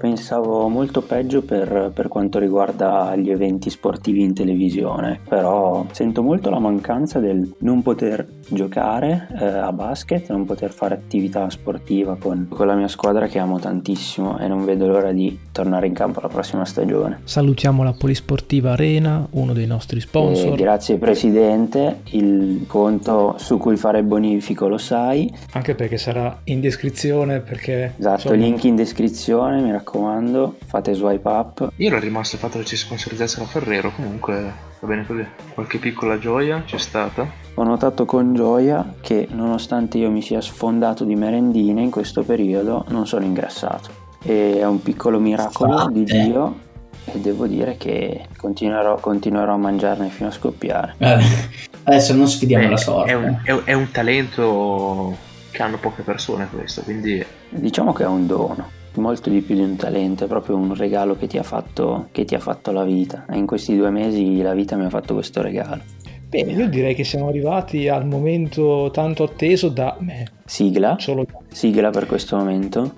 Pensavo 0.06 0.68
molto 0.68 1.02
peggio 1.02 1.42
per, 1.42 1.90
per 1.92 2.10
quanto 2.10 2.38
riguarda 2.38 3.16
gli 3.16 3.32
eventi 3.32 3.72
sportivi 3.72 4.22
in 4.22 4.36
televisione, 4.36 5.20
però 5.28 5.84
sento 5.94 6.22
molto 6.22 6.52
la 6.52 6.60
mancanza 6.60 7.18
del 7.20 7.56
non 7.62 7.82
poter 7.82 8.28
giocare 8.48 9.28
eh, 9.40 9.46
a 9.46 9.72
basket, 9.72 10.30
non 10.30 10.46
poter 10.46 10.72
fare 10.72 10.94
attività 10.94 11.50
sportiva 11.50 12.18
con, 12.18 12.46
con 12.48 12.68
la 12.68 12.76
mia 12.76 12.88
squadra 12.88 13.26
che 13.26 13.40
amo 13.40 13.58
tantissimo 13.58 14.38
e 14.38 14.48
non 14.48 14.64
vedo 14.64 14.86
l'ora 14.86 15.12
di 15.12 15.40
tornare 15.52 15.88
in 15.88 15.94
campo 15.94 16.20
la 16.22 16.28
prossima 16.28 16.66
stagione. 16.66 17.22
Salutiamo 17.24 17.82
la 17.82 17.96
Polisportiva 17.98 18.74
Arena, 18.74 19.28
uno 19.32 19.54
dei 19.54 19.66
nostri 19.66 19.98
E 19.98 20.02
sponsor. 20.02 20.56
grazie 20.56 20.98
Presidente, 20.98 22.02
il 22.12 22.66
conto 22.68 23.34
su 23.40 23.58
cui 23.58 23.76
fare 23.76 23.98
il 24.00 24.06
bonifico 24.06 24.68
lo 24.68 24.78
sai, 24.78 25.34
Anche 25.54 25.74
perché 25.74 25.98
sarà 25.98 26.42
in 26.44 26.62
descrizione 26.62 27.40
perché... 27.40 27.96
esatto, 27.98 28.34
insomma, 28.34 28.36
link 28.36 28.64
in 28.66 28.76
descrizione, 28.76 29.62
mi 29.62 29.72
raccomando, 29.72 29.94
fate 30.66 30.94
swipe 30.94 31.28
up. 31.28 31.70
Io 31.78 31.88
ero 31.88 32.00
rimasto 32.00 32.36
il 32.36 32.42
fatto 32.42 32.60
che 32.60 32.66
ci 32.66 32.76
sponsorizzassero 32.76 33.46
Ferrero, 33.46 33.92
comunque 33.96 34.52
va 34.80 34.88
bene 34.88 35.06
così. 35.06 35.26
Qualche 35.54 35.78
piccola 35.78 36.18
gioia 36.20 36.64
c'è 36.66 36.78
stata. 36.78 37.28
Ho 37.56 37.64
notato 37.64 38.06
con 38.06 38.34
gioia 38.34 38.96
che 39.02 39.28
nonostante 39.32 39.98
io 39.98 40.10
mi 40.12 40.22
sia 40.22 40.42
sfondato 40.42 41.04
di 41.04 41.16
merendine 41.16 41.82
in 41.82 41.90
questo 41.90 42.24
periodo 42.24 42.86
non 42.90 43.08
sono 43.08 43.26
ingrassato. 43.26 44.04
E 44.24 44.60
è 44.60 44.66
un 44.66 44.82
piccolo 44.82 45.20
miracolo 45.20 45.78
Fatte. 45.78 45.92
di 45.94 46.04
Dio 46.04 46.56
e 47.06 47.20
devo 47.20 47.46
dire 47.48 47.78
che 47.78 48.26
continuerò, 48.38 48.98
continuerò 49.00 49.54
a 49.54 49.58
mangiarne 49.58 50.10
fino 50.10 50.30
a 50.30 50.32
scoppiare. 50.32 50.96
Eh, 50.98 51.18
adesso 51.84 52.14
non 52.16 52.28
sfidiamo 52.28 52.66
Eh, 52.66 52.70
la 52.70 52.78
sorte. 52.78 53.12
È 53.12 53.14
un, 53.14 53.40
è 53.44 53.54
è 53.66 53.74
un 53.74 53.92
talento 53.92 55.16
che 55.52 55.62
hanno 55.62 55.78
poche 55.78 56.02
persone 56.02 56.50
questo, 56.52 56.82
quindi 56.82 57.24
Diciamo 57.50 57.94
che 57.94 58.04
è 58.04 58.08
un 58.08 58.28
dono, 58.28 58.70
molto 58.98 59.30
di 59.30 59.42
più 59.42 59.56
di 59.56 59.62
un 59.62 59.76
talento, 59.76 60.26
è 60.26 60.28
proprio 60.28 60.56
un 60.56 60.74
regalo 60.76 61.16
che 61.16 61.28
ti 61.28 61.38
ha 61.38 61.44
fatto, 61.44 62.08
che 62.12 62.26
ti 62.26 62.36
ha 62.36 62.40
fatto 62.40 62.72
la 62.72 62.84
vita. 62.84 63.26
E 63.30 63.38
in 63.38 63.46
questi 63.46 63.76
due 63.76 63.90
mesi 63.90 64.42
la 64.42 64.54
vita 64.54 64.76
mi 64.76 64.86
ha 64.86 64.90
fatto 64.90 65.14
questo 65.14 65.42
regalo. 65.42 65.82
Bene, 66.28 66.52
io 66.52 66.68
direi 66.68 66.96
che 66.96 67.04
siamo 67.04 67.30
arrivati 67.30 67.88
al 67.88 68.06
momento 68.06 68.90
tanto 68.92 69.24
atteso 69.24 69.70
da 69.70 69.96
me. 70.00 70.28
Sigla, 70.46 70.98
Solo 71.00 71.26
sigla 71.50 71.92
per 71.92 72.08
questo 72.08 72.36
momento. 72.36 72.94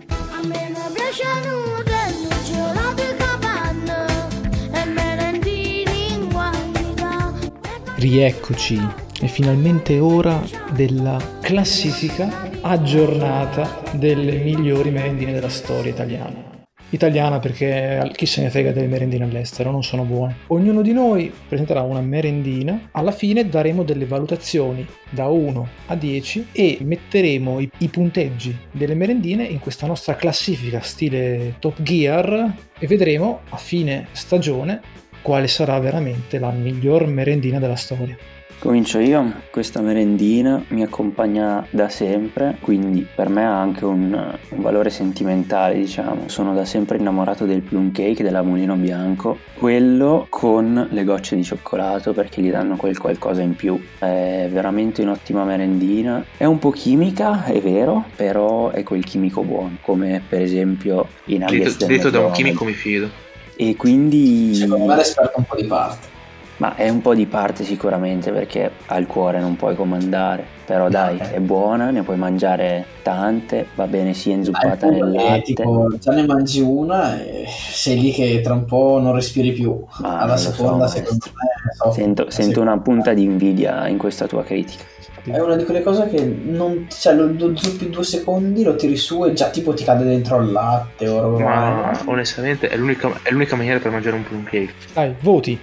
Rieccoci. 7.95 8.79
È 9.19 9.25
finalmente 9.25 9.99
ora 9.99 10.39
della 10.71 11.17
classifica 11.41 12.46
aggiornata 12.69 13.81
delle 13.91 14.37
migliori 14.37 14.91
merendine 14.91 15.31
della 15.31 15.49
storia 15.49 15.91
italiana. 15.91 16.55
Italiana 16.89 17.39
perché 17.39 18.09
chi 18.13 18.25
se 18.25 18.41
ne 18.41 18.49
frega 18.49 18.71
delle 18.71 18.87
merendine 18.87 19.25
all'estero, 19.25 19.71
non 19.71 19.83
sono 19.83 20.03
buone. 20.03 20.37
Ognuno 20.47 20.81
di 20.81 20.93
noi 20.93 21.33
presenterà 21.47 21.81
una 21.81 21.99
merendina, 21.99 22.89
alla 22.91 23.11
fine 23.11 23.49
daremo 23.49 23.83
delle 23.83 24.05
valutazioni 24.05 24.87
da 25.09 25.27
1 25.27 25.67
a 25.87 25.95
10 25.95 26.47
e 26.53 26.77
metteremo 26.81 27.59
i, 27.59 27.69
i 27.79 27.87
punteggi 27.89 28.57
delle 28.71 28.95
merendine 28.95 29.43
in 29.43 29.59
questa 29.59 29.85
nostra 29.85 30.15
classifica 30.15 30.79
stile 30.79 31.55
Top 31.59 31.81
Gear 31.81 32.53
e 32.79 32.87
vedremo 32.87 33.41
a 33.49 33.57
fine 33.57 34.07
stagione 34.13 34.79
quale 35.21 35.47
sarà 35.47 35.77
veramente 35.79 36.39
la 36.39 36.51
miglior 36.51 37.05
merendina 37.07 37.59
della 37.59 37.75
storia. 37.75 38.15
Comincio 38.59 38.97
io, 38.97 39.33
questa 39.51 39.81
merendina 39.81 40.63
mi 40.69 40.81
accompagna 40.81 41.63
da 41.69 41.89
sempre, 41.89 42.57
quindi 42.59 43.05
per 43.13 43.29
me 43.29 43.45
ha 43.45 43.61
anche 43.61 43.85
un, 43.85 44.35
un 44.49 44.61
valore 44.61 44.89
sentimentale, 44.89 45.75
diciamo. 45.75 46.23
Sono 46.25 46.55
da 46.55 46.65
sempre 46.65 46.97
innamorato 46.97 47.45
del 47.45 47.61
plum 47.61 47.91
cake 47.91 48.23
della 48.23 48.41
Mulino 48.41 48.73
Bianco, 48.73 49.37
quello 49.53 50.25
con 50.29 50.87
le 50.89 51.03
gocce 51.03 51.35
di 51.35 51.43
cioccolato 51.43 52.13
perché 52.13 52.41
gli 52.41 52.49
danno 52.49 52.77
quel 52.77 52.97
qualcosa 52.97 53.43
in 53.43 53.55
più. 53.55 53.79
È 53.99 54.49
veramente 54.51 55.03
un'ottima 55.03 55.43
merendina. 55.43 56.25
È 56.35 56.45
un 56.45 56.57
po' 56.57 56.71
chimica, 56.71 57.45
è 57.45 57.61
vero, 57.61 58.05
però 58.15 58.71
è 58.71 58.81
quel 58.81 59.05
chimico 59.05 59.43
buono, 59.43 59.77
come 59.81 60.19
per 60.27 60.41
esempio 60.41 61.09
i 61.25 61.37
nuggets 61.37 61.77
detto, 61.77 61.85
detto 61.85 62.09
da 62.09 62.25
un 62.25 62.31
chimico 62.31 62.65
mi 62.65 62.73
fido. 62.73 63.07
E 63.55 63.75
quindi... 63.75 64.55
Secondo 64.55 64.85
me 64.85 64.95
l'esperto 64.95 65.37
un 65.37 65.45
po' 65.45 65.55
di 65.55 65.65
parte. 65.65 66.15
Ma 66.57 66.75
è 66.75 66.89
un 66.89 67.01
po' 67.01 67.13
di 67.13 67.27
parte 67.27 67.63
sicuramente 67.63 68.31
perché 68.31 68.71
al 68.87 69.05
cuore 69.05 69.39
non 69.39 69.55
puoi 69.55 69.75
comandare, 69.75 70.56
però 70.67 70.89
dai, 70.89 71.17
Eh. 71.17 71.35
è 71.35 71.39
buona, 71.39 71.91
ne 71.91 72.03
puoi 72.03 72.17
mangiare 72.17 72.85
tante, 73.01 73.67
va 73.75 73.87
bene 73.87 74.13
sia 74.13 74.33
inzuppata 74.33 74.87
Ah, 74.87 74.89
nel 74.89 75.15
eh, 75.15 75.23
latte. 75.23 75.41
tipo, 75.43 75.87
già 75.97 76.11
ne 76.11 76.25
mangi 76.25 76.59
una 76.59 77.17
e 77.23 77.45
sei 77.47 77.97
lì 78.01 78.11
che 78.11 78.41
tra 78.43 78.53
un 78.53 78.65
po' 78.65 78.99
non 79.01 79.13
respiri 79.15 79.53
più. 79.53 79.81
Ma 80.01 80.09
Alla 80.19 80.19
non 80.19 80.27
lo 80.27 80.37
so, 80.37 80.51
seconda, 80.51 80.87
secondo 80.87 81.25
maestro. 81.25 81.31
me, 81.33 81.73
soffri. 81.73 82.01
Sento, 82.03 82.29
sento 82.29 82.49
seconda- 82.51 82.71
una 82.73 82.81
punta 82.81 83.13
di 83.13 83.23
invidia 83.23 83.87
in 83.87 83.97
questa 83.97 84.27
tua 84.27 84.43
critica. 84.43 84.83
È 85.23 85.39
una 85.39 85.55
di 85.57 85.63
quelle 85.65 85.83
cose 85.83 86.07
che 86.07 86.21
non, 86.23 86.87
cioè, 86.89 87.13
lo, 87.13 87.29
lo 87.37 87.55
zuppi 87.55 87.89
due 87.89 88.03
secondi, 88.03 88.63
lo 88.63 88.75
tiri 88.77 88.95
su 88.95 89.25
e 89.25 89.33
già 89.33 89.49
tipo 89.49 89.73
ti 89.73 89.83
cade 89.83 90.05
dentro 90.05 90.37
al 90.37 90.51
latte 90.51 91.07
o 91.09 91.19
roba 91.19 91.43
Ma 91.43 92.01
onestamente 92.05 92.67
è 92.69 92.77
l'unica, 92.77 93.09
è 93.23 93.31
l'unica 93.31 93.55
maniera 93.57 93.79
per 93.79 93.91
mangiare 93.91 94.15
un 94.15 94.23
plum 94.23 94.43
cake. 94.43 94.73
Dai, 94.93 95.13
voti. 95.21 95.57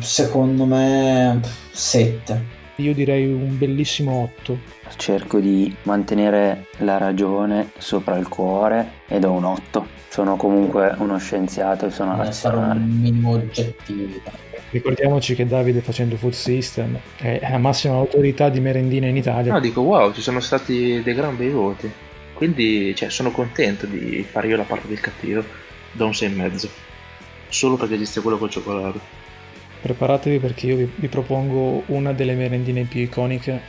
Secondo 0.00 0.64
me 0.66 1.40
7. 1.70 2.54
Io 2.76 2.92
direi 2.92 3.26
un 3.26 3.56
bellissimo 3.56 4.30
8. 4.38 4.58
Cerco 4.96 5.40
di 5.40 5.74
mantenere 5.82 6.66
la 6.78 6.98
ragione 6.98 7.70
sopra 7.78 8.16
il 8.18 8.28
cuore 8.28 8.90
e 9.06 9.18
do 9.18 9.32
un 9.32 9.44
8. 9.44 9.86
Sono 10.08 10.36
comunque 10.36 10.94
uno 10.98 11.16
scienziato 11.18 11.86
e 11.86 11.90
sono 11.90 12.16
Deve 12.16 12.28
essere 12.28 12.56
un 12.56 12.62
razionale. 12.62 12.86
minimo 12.86 13.30
oggettivo. 13.30 14.20
Ricordiamoci 14.70 15.34
che 15.34 15.46
Davide 15.46 15.80
facendo 15.80 16.16
Food 16.16 16.32
System 16.32 16.98
è 17.16 17.48
la 17.50 17.58
massima 17.58 17.94
autorità 17.94 18.50
di 18.50 18.60
merendine 18.60 19.08
in 19.08 19.16
Italia. 19.16 19.52
No, 19.52 19.60
dico 19.60 19.80
wow, 19.80 20.12
ci 20.12 20.20
sono 20.20 20.40
stati 20.40 21.00
dei 21.02 21.14
gran 21.14 21.36
bei 21.36 21.48
voti. 21.50 21.90
Quindi, 22.34 22.94
cioè, 22.94 23.08
sono 23.08 23.30
contento 23.30 23.86
di 23.86 24.22
fare 24.30 24.48
io 24.48 24.56
la 24.56 24.64
parte 24.64 24.86
del 24.86 25.00
cattivo. 25.00 25.42
Da 25.92 26.04
un 26.04 26.10
6,5. 26.10 26.68
Solo 27.48 27.76
perché 27.76 27.94
esiste 27.94 28.20
quello 28.20 28.36
col 28.36 28.50
cioccolato. 28.50 29.00
Preparatevi 29.86 30.40
perché 30.40 30.66
io 30.66 30.74
vi, 30.74 30.90
vi 30.96 31.06
propongo 31.06 31.84
una 31.86 32.12
delle 32.12 32.34
merendine 32.34 32.82
più 32.82 33.02
iconiche, 33.02 33.60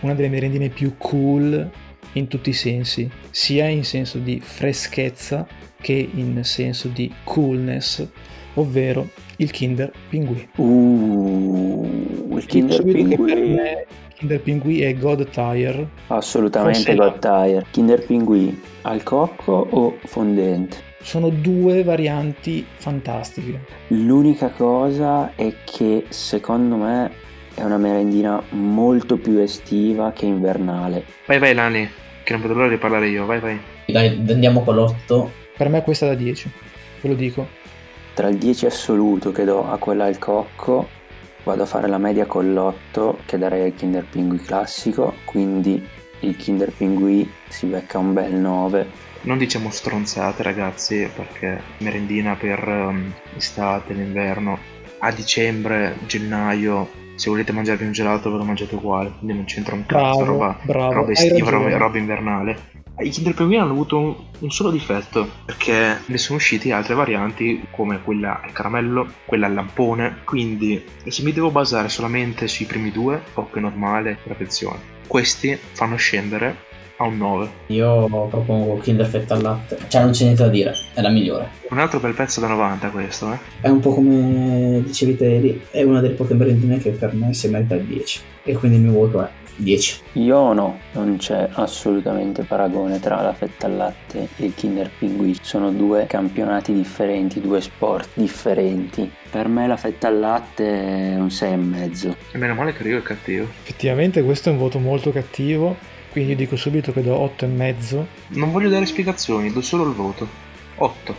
una 0.00 0.14
delle 0.14 0.28
merendine 0.28 0.68
più 0.68 0.94
cool 0.96 1.68
in 2.12 2.28
tutti 2.28 2.50
i 2.50 2.52
sensi, 2.52 3.10
sia 3.30 3.66
in 3.66 3.82
senso 3.82 4.18
di 4.18 4.38
freschezza 4.40 5.44
che 5.80 6.10
in 6.14 6.44
senso 6.44 6.86
di 6.86 7.12
coolness, 7.24 8.06
ovvero 8.54 9.08
il 9.38 9.50
Kinder 9.50 9.90
Pinguì. 10.08 10.48
Uh, 10.54 12.36
il 12.36 12.46
Kinder 12.46 12.84
Pinguì. 12.84 13.36
Kinder 14.14 14.40
Pinguì 14.40 14.82
è 14.82 14.96
God 14.96 15.28
Tire. 15.28 15.88
Assolutamente 16.06 16.94
Forse- 16.94 16.94
God 16.94 17.18
Tire. 17.18 17.66
Kinder 17.72 18.06
Pinguì 18.06 18.62
al 18.82 19.02
cocco 19.02 19.66
o 19.68 19.96
fondente? 20.04 20.86
Sono 21.00 21.28
due 21.28 21.84
varianti 21.84 22.66
fantastiche. 22.74 23.60
L'unica 23.88 24.48
cosa 24.50 25.32
è 25.34 25.54
che 25.64 26.06
secondo 26.08 26.76
me 26.76 27.10
è 27.54 27.62
una 27.62 27.78
merendina 27.78 28.42
molto 28.50 29.16
più 29.16 29.38
estiva 29.38 30.12
che 30.12 30.26
invernale. 30.26 31.04
Vai, 31.26 31.38
vai, 31.38 31.54
Lani, 31.54 31.88
che 32.24 32.32
non 32.32 32.42
vedo 32.42 32.54
l'ora 32.54 32.68
di 32.68 32.76
parlare 32.76 33.08
io. 33.08 33.26
Vai, 33.26 33.40
vai. 33.40 33.58
Dai, 33.86 34.22
andiamo 34.28 34.62
con 34.62 34.74
l'otto. 34.74 35.30
Per 35.56 35.68
me 35.68 35.82
questa 35.82 36.06
è 36.06 36.08
da 36.10 36.14
10, 36.14 36.50
ve 37.00 37.08
lo 37.08 37.14
dico. 37.14 37.46
Tra 38.14 38.28
il 38.28 38.36
10 38.36 38.66
assoluto 38.66 39.32
che 39.32 39.44
do 39.44 39.68
a 39.68 39.76
quella 39.78 40.04
al 40.04 40.18
cocco, 40.18 40.88
vado 41.44 41.62
a 41.62 41.66
fare 41.66 41.88
la 41.88 41.98
media 41.98 42.26
con 42.26 42.52
l'8 42.52 43.14
che 43.24 43.38
darei 43.38 43.64
al 43.64 43.74
Kinder 43.74 44.04
Pinguì 44.04 44.38
classico, 44.38 45.14
quindi 45.24 45.84
il 46.20 46.36
Kinder 46.36 46.72
Pinguì 46.72 47.30
si 47.48 47.66
becca 47.66 47.98
un 47.98 48.12
bel 48.12 48.34
9. 48.34 49.06
Non 49.22 49.38
diciamo 49.38 49.70
stronzate, 49.70 50.42
ragazzi, 50.42 51.08
perché 51.14 51.60
merendina 51.78 52.34
per 52.36 52.66
ehm, 52.66 53.12
estate, 53.36 53.92
l'inverno. 53.92 54.58
A 55.00 55.12
dicembre, 55.12 55.96
gennaio, 56.06 56.88
se 57.14 57.30
volete 57.30 57.52
mangiarvi 57.52 57.84
un 57.84 57.92
gelato 57.92 58.30
ve 58.30 58.38
lo 58.38 58.44
mangiate 58.44 58.76
uguale. 58.76 59.12
Quindi 59.18 59.34
non 59.34 59.44
c'entra 59.44 59.74
un 59.74 59.84
cazzo, 59.86 60.24
roba, 60.24 60.58
bravo, 60.62 60.92
roba 60.92 61.12
estiva, 61.12 61.50
roba, 61.50 61.76
roba 61.76 61.98
invernale. 61.98 62.76
I 63.00 63.10
Kinder 63.10 63.34
Pinguini 63.34 63.60
hanno 63.60 63.70
avuto 63.70 63.96
un, 63.96 64.14
un 64.40 64.50
solo 64.50 64.70
difetto, 64.70 65.28
perché 65.44 65.98
ne 66.04 66.18
sono 66.18 66.38
usciti 66.38 66.72
altre 66.72 66.94
varianti 66.94 67.64
come 67.70 68.02
quella 68.02 68.40
al 68.42 68.50
caramello, 68.50 69.12
quella 69.24 69.46
al 69.46 69.54
lampone, 69.54 70.18
quindi 70.24 70.82
se 71.06 71.22
mi 71.22 71.32
devo 71.32 71.50
basare 71.52 71.88
solamente 71.88 72.48
sui 72.48 72.66
primi 72.66 72.90
due, 72.90 73.22
poco 73.34 73.60
normale, 73.60 74.18
perfezione. 74.20 74.96
Questi 75.06 75.56
fanno 75.72 75.94
scendere 75.94 76.66
a 76.98 77.04
un 77.04 77.16
9. 77.16 77.48
Io 77.66 78.06
propongo 78.06 78.78
Kinder 78.78 79.06
Fetta 79.06 79.34
al 79.34 79.42
latte. 79.42 79.78
Cioè, 79.88 80.02
non 80.02 80.12
c'è 80.12 80.24
niente 80.24 80.42
da 80.42 80.48
dire, 80.48 80.74
è 80.94 81.00
la 81.00 81.10
migliore. 81.10 81.48
Un 81.70 81.78
altro 81.78 82.00
bel 82.00 82.14
pezzo 82.14 82.40
da 82.40 82.48
90 82.48 82.88
questo, 82.90 83.32
eh. 83.32 83.38
È 83.60 83.68
un 83.68 83.80
po' 83.80 83.92
come 83.94 84.82
dicevi 84.84 85.16
te, 85.16 85.36
Eli, 85.36 85.62
è 85.70 85.82
una 85.82 86.00
delle 86.00 86.14
poche 86.14 86.34
merendine 86.34 86.78
che 86.78 86.90
per 86.90 87.14
me 87.14 87.34
si 87.34 87.48
merita 87.48 87.74
il 87.74 87.84
10. 87.84 88.20
E 88.44 88.54
quindi 88.54 88.78
il 88.78 88.84
mio 88.84 88.92
voto 88.92 89.22
è 89.22 89.28
10. 89.56 90.00
Io 90.14 90.52
no, 90.52 90.78
non 90.92 91.16
c'è 91.18 91.48
assolutamente 91.52 92.42
paragone 92.42 93.00
tra 93.00 93.20
la 93.22 93.32
fetta 93.32 93.66
al 93.66 93.76
latte 93.76 94.28
e 94.36 94.46
il 94.46 94.54
Kinder 94.54 94.90
Pinguì. 94.98 95.36
Sono 95.40 95.70
due 95.70 96.06
campionati 96.06 96.72
differenti, 96.72 97.40
due 97.40 97.60
sport 97.60 98.10
differenti. 98.14 99.10
Per 99.30 99.48
me 99.48 99.66
la 99.66 99.76
fetta 99.76 100.08
al 100.08 100.18
latte 100.18 100.64
è 100.64 101.16
un 101.16 101.26
6,5. 101.26 102.14
E 102.32 102.38
meno 102.38 102.54
male 102.54 102.72
che 102.72 102.88
io 102.88 102.96
il 102.96 103.02
cattivo. 103.02 103.46
Effettivamente 103.62 104.22
questo 104.22 104.48
è 104.48 104.52
un 104.52 104.58
voto 104.58 104.78
molto 104.78 105.10
cattivo, 105.12 105.76
quindi 106.18 106.34
dico 106.34 106.56
subito 106.56 106.92
che 106.92 107.02
do 107.02 107.14
8,5. 107.38 108.04
Non 108.30 108.50
voglio 108.50 108.68
dare 108.68 108.86
spiegazioni, 108.86 109.52
do 109.52 109.60
solo 109.60 109.84
il 109.84 109.94
voto. 109.94 110.26
8. 110.76 111.14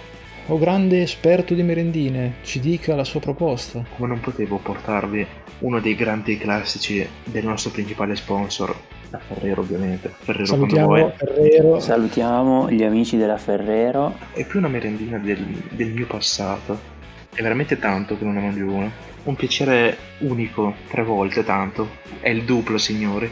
O 0.47 0.57
grande 0.57 1.01
esperto 1.01 1.53
di 1.53 1.63
merendine, 1.63 2.35
ci 2.43 2.59
dica 2.59 2.95
la 2.95 3.05
sua 3.05 3.19
proposta. 3.19 3.83
Come 3.95 4.09
non 4.09 4.19
potevo 4.19 4.57
portarvi 4.57 5.25
uno 5.59 5.79
dei 5.79 5.95
grandi 5.95 6.38
classici 6.38 7.07
del 7.23 7.45
nostro 7.45 7.71
principale 7.71 8.15
sponsor, 8.15 8.75
la 9.09 9.19
Ferrero 9.19 9.62
ovviamente. 9.62 10.12
Ferrero 10.17 10.45
Salutiamo. 10.45 11.12
Ferrero. 11.15 11.79
Salutiamo 11.79 12.69
gli 12.69 12.83
amici 12.83 13.15
della 13.15 13.38
Ferrero. 13.38 14.17
È 14.33 14.45
più 14.45 14.59
una 14.59 14.67
merendina 14.67 15.17
del, 15.17 15.45
del 15.69 15.91
mio 15.91 16.07
passato. 16.07 16.97
È 17.33 17.41
veramente 17.41 17.79
tanto 17.79 18.17
che 18.17 18.25
non 18.25 18.33
ne 18.33 18.41
mangio 18.41 18.65
una. 18.65 18.91
Un 19.23 19.35
piacere 19.35 19.95
unico, 20.19 20.73
tre 20.89 21.03
volte 21.03 21.45
tanto. 21.45 21.88
È 22.19 22.27
il 22.27 22.43
duplo, 22.43 22.77
signori. 22.77 23.31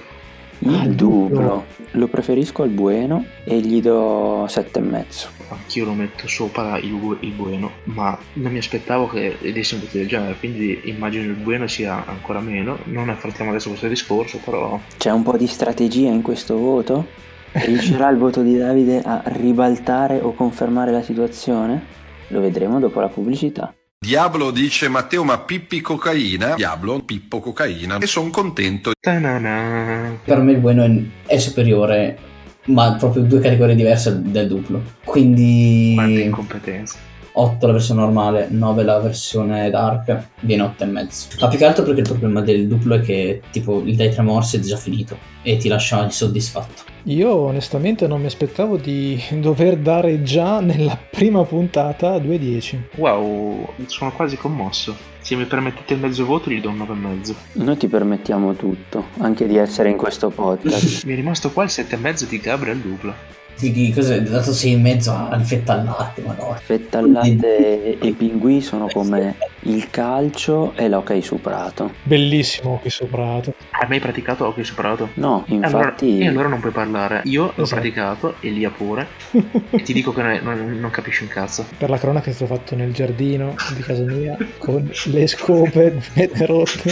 Il 0.60 0.96
duplo. 0.96 1.66
Lo 1.92 2.08
preferisco 2.08 2.64
al 2.64 2.70
Bueno 2.70 3.26
e 3.44 3.60
gli 3.60 3.82
do 3.82 4.46
7,5. 4.46 5.28
Anch'io 5.50 5.86
lo 5.86 5.94
metto 5.94 6.28
sopra 6.28 6.78
il, 6.78 7.18
il 7.22 7.32
Bueno, 7.32 7.72
ma 7.84 8.18
non 8.34 8.52
mi 8.52 8.58
aspettavo 8.58 9.08
che 9.08 9.38
desse 9.42 9.76
un 9.76 9.82
voto 9.82 9.98
del 9.98 10.08
genere, 10.08 10.36
quindi 10.38 10.82
immagino 10.86 11.24
il 11.24 11.36
Bueno 11.36 11.68
sia 11.68 12.06
ancora 12.06 12.40
meno. 12.40 12.78
Non 12.86 13.10
affrontiamo 13.10 13.52
adesso 13.52 13.70
questo 13.70 13.88
discorso, 13.88 14.40
però 14.44 14.80
C'è 14.98 15.12
un 15.12 15.24
po' 15.24 15.38
di 15.38 15.48
strategia 15.48 16.10
in 16.10 16.22
questo 16.22 16.58
voto? 16.58 17.06
Riuscirà 17.52 18.10
il 18.10 18.18
voto 18.18 18.42
di 18.42 18.58
Davide 18.58 19.02
a 19.04 19.22
ribaltare 19.26 20.20
o 20.22 20.34
confermare 20.34 20.92
la 20.92 21.02
situazione? 21.02 21.96
Lo 22.30 22.42
vedremo 22.42 22.80
dopo 22.80 23.00
la 23.00 23.08
pubblicità. 23.08 23.74
Diablo 24.00 24.52
dice 24.52 24.90
Matteo 24.90 25.24
ma 25.24 25.40
Pippi 25.40 25.82
cocaina, 25.82 26.54
Diablo 26.54 27.00
Pippo 27.00 27.40
cocaina 27.40 27.98
e 27.98 28.06
sono 28.06 28.30
contento. 28.30 28.92
Ta-na-na. 29.00 30.20
Per 30.24 30.38
me 30.38 30.52
il 30.52 30.60
bueno 30.60 30.84
è, 30.84 31.02
è 31.26 31.40
superiore, 31.40 32.18
ma 32.66 32.96
proprio 32.96 33.24
due 33.24 33.40
categorie 33.40 33.76
diverse 33.76 34.22
del 34.22 34.48
duplo. 34.48 34.84
Quindi 35.04 35.94
Quante 35.96 36.22
incompetenze. 36.22 36.98
8 37.40 37.68
la 37.68 37.74
versione 37.74 38.02
normale, 38.02 38.48
9 38.50 38.84
la 38.84 39.00
versione 39.00 39.70
dark, 39.70 40.30
viene 40.42 40.64
8 40.64 40.84
e 40.84 40.88
mezzo. 40.88 41.28
Ma 41.40 41.48
più 41.48 41.58
che 41.58 41.66
altro 41.66 41.84
perché 41.84 42.02
il 42.02 42.08
problema 42.08 42.42
del 42.42 42.68
duplo 42.68 42.96
è 42.96 43.02
che 43.02 43.42
tipo 43.52 43.82
il 43.86 43.96
dai 43.96 44.10
tre 44.10 44.24
morsi 44.24 44.58
è 44.58 44.60
già 44.60 44.76
finito 44.76 45.18
e 45.44 45.58
ti 45.58 45.68
lascia 45.68 46.04
insoddisfatto. 46.04 46.96
Io 47.04 47.34
onestamente 47.34 48.08
non 48.08 48.20
mi 48.20 48.26
aspettavo 48.26 48.78
di 48.78 49.22
dover 49.40 49.78
dare 49.78 50.24
già 50.24 50.60
nella 50.60 50.98
prima 50.98 51.44
puntata 51.44 52.18
2,10. 52.18 52.78
Wow, 52.96 53.70
sono 53.86 54.12
quasi 54.12 54.36
commosso. 54.36 55.16
Se 55.20 55.36
mi 55.36 55.46
permettete 55.46 55.94
il 55.94 56.00
mezzo 56.00 56.26
voto 56.26 56.50
gli 56.50 56.60
do 56.60 56.70
un 56.70 56.78
9,5. 56.80 57.36
Noi 57.64 57.78
ti 57.78 57.88
permettiamo 57.88 58.54
tutto, 58.56 59.08
anche 59.20 59.46
di 59.46 59.58
essere 59.58 59.90
in 59.90 59.98
questo 59.98 60.30
podcast. 60.30 61.04
Mi 61.06 61.14
è 61.14 61.16
rimasto 61.16 61.52
qua 61.52 61.64
il 61.64 61.70
7,5 61.72 62.28
di 62.28 62.40
Gabriel 62.40 62.78
Duplo. 62.78 63.14
Quindi 63.58 63.92
cos'è? 63.92 64.22
Dato 64.22 64.54
6 64.54 64.74
e 64.74 64.78
mezzo 64.78 65.12
al 65.14 65.44
fetta 65.44 65.74
al 65.74 65.84
latte, 65.86 66.22
ma 66.22 66.36
no. 66.38 66.56
Fetta 66.62 67.00
al 67.00 67.12
latte 67.12 67.98
e 68.00 68.12
pinguì 68.12 68.62
sono 68.62 68.88
come 68.92 69.36
il 69.62 69.90
calcio 69.90 70.74
e 70.76 70.88
l'hockey 70.88 71.22
su 71.22 71.42
prato. 71.42 71.92
Bellissimo 72.04 72.78
qui 72.80 72.90
soprato. 72.90 73.54
Hai 73.72 73.88
mai 73.90 74.00
praticato 74.00 74.46
hockey 74.46 74.64
superato? 74.64 75.10
No, 75.16 75.44
Allora, 75.50 75.66
infatti 75.68 76.20
e 76.20 76.28
allora 76.28 76.48
non 76.48 76.60
puoi 76.60 76.72
parlare. 76.72 77.22
Io 77.26 77.52
l'ho 77.56 77.64
Esatto. 77.64 77.82
praticato, 77.82 78.36
e 78.42 78.50
Lia 78.50 78.70
pure, 78.70 79.08
e 79.72 79.82
ti 79.82 79.92
dico 79.94 80.14
che 80.14 80.22
non, 80.22 80.40
non- 80.44 80.78
non 80.80 80.90
capisci 80.92 81.24
un 81.24 81.30
cazzo. 81.30 81.66
Per 81.78 81.90
la 81.90 81.98
cronaca 81.98 82.30
è 82.30 82.34
stato 82.34 82.54
fatto 82.54 82.76
nel 82.76 82.94
giardino 82.94 83.56
di 83.76 83.82
casa 83.82 84.04
mia 84.04 84.38
con 84.60 84.90
le 85.06 85.28
scope 85.28 86.00
mette 86.14 86.46
rotte, 86.46 86.92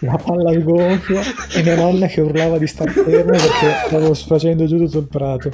la 0.00 0.16
palla 0.22 0.50
al 0.50 0.62
gonfio 0.62 1.20
e 1.54 1.62
mia 1.62 1.76
nonna 1.76 2.06
che 2.06 2.20
urlava 2.20 2.58
di 2.58 2.66
star 2.66 2.88
fermo 2.90 3.30
perché 3.30 3.74
stavo 3.86 4.14
facendo 4.14 4.66
giù 4.66 4.76
tutto 4.78 4.98
il 4.98 5.06
prato. 5.08 5.50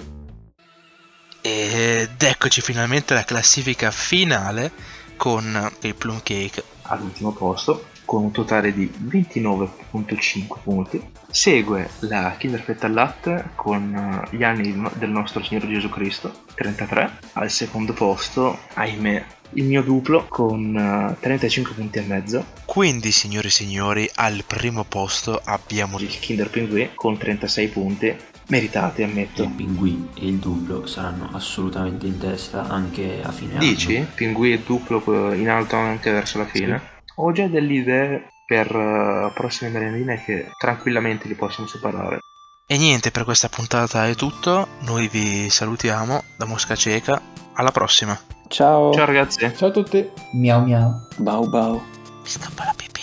Ed 1.48 2.20
eccoci 2.20 2.61
finalmente 2.61 3.12
alla 3.12 3.22
classifica 3.22 3.92
finale 3.92 4.72
con 5.16 5.72
il 5.82 5.94
plum 5.94 6.20
cake. 6.20 6.64
All'ultimo 6.82 7.30
posto, 7.30 7.87
con 8.04 8.24
un 8.24 8.32
totale 8.32 8.72
di 8.72 8.92
29.5 9.09 10.46
punti. 10.61 11.00
Segue 11.30 11.88
la 12.00 12.35
Kinder 12.37 12.61
Fetta 12.61 12.87
al 12.87 12.94
Latte 12.94 13.50
con 13.54 13.94
eh, 13.94 14.37
gli 14.37 14.42
anni 14.42 14.74
del 14.94 15.11
nostro 15.11 15.40
Signore 15.44 15.68
Gesù 15.68 15.88
Cristo, 15.88 16.42
33. 16.56 17.18
Al 17.35 17.48
secondo 17.48 17.92
posto, 17.92 18.59
ahimè, 18.74 19.24
il 19.52 19.64
mio 19.66 19.82
duplo 19.82 20.26
con 20.28 20.76
eh, 20.76 21.16
35 21.20 21.74
punti 21.74 21.98
e 21.98 22.02
mezzo. 22.02 22.44
Quindi, 22.64 23.12
signori 23.12 23.46
e 23.46 23.52
signori, 23.52 24.11
al 24.16 24.42
primo 24.44 24.82
posto 24.82 25.40
abbiamo 25.44 25.96
Il 26.00 26.18
Kinder 26.18 26.50
Pinguì 26.50 26.90
con 26.96 27.16
36 27.16 27.68
punti, 27.68 28.16
meritati 28.48 29.02
ammetto. 29.02 29.42
Il 29.42 29.50
Pinguì 29.50 30.09
e 30.14 30.26
il 30.26 30.37
Dublo 30.37 30.87
saranno 30.87 31.28
assolutamente 31.32 32.06
in 32.06 32.18
testa 32.18 32.68
anche 32.68 33.20
a 33.22 33.30
fine 33.32 33.59
Dici? 33.59 33.96
anno. 33.96 34.06
Pinguì 34.14 34.52
e 34.52 34.61
duplo 34.61 35.02
eh, 35.32 35.37
in 35.37 35.48
alto 35.48 35.76
anche 35.76 36.11
verso 36.11 36.38
la 36.38 36.46
fine? 36.46 36.80
Ho 37.16 37.32
già 37.32 37.46
delle 37.46 37.72
idee 37.72 38.28
per 38.46 38.74
eh, 38.74 39.32
prossime 39.35 39.70
merendine 39.70 40.22
che 40.22 40.50
tranquillamente 40.59 41.28
li 41.28 41.35
possiamo 41.35 41.68
superare. 41.68 42.20
E 42.68 42.78
niente, 42.78 43.11
per 43.11 43.24
questa 43.24 43.48
puntata 43.48 44.06
è 44.09 44.14
tutto. 44.14 44.66
Noi 44.80 45.09
vi 45.09 45.48
salutiamo 45.48 46.22
da 46.37 46.44
Mosca 46.46 46.74
Cieca. 46.74 47.20
Alla 47.54 47.72
prossima! 47.72 48.18
ciao, 48.48 48.92
Ciao 48.92 49.06
ragazzi! 49.06 49.50
Ciao 49.56 49.68
a 49.68 49.72
tutti! 49.72 50.09
Miau 50.35 50.62
miau. 50.64 50.92
bau 51.16 51.48
bau. 51.48 51.82
scappa 52.24 52.64
la 52.64 52.74
pipa. 52.76 52.94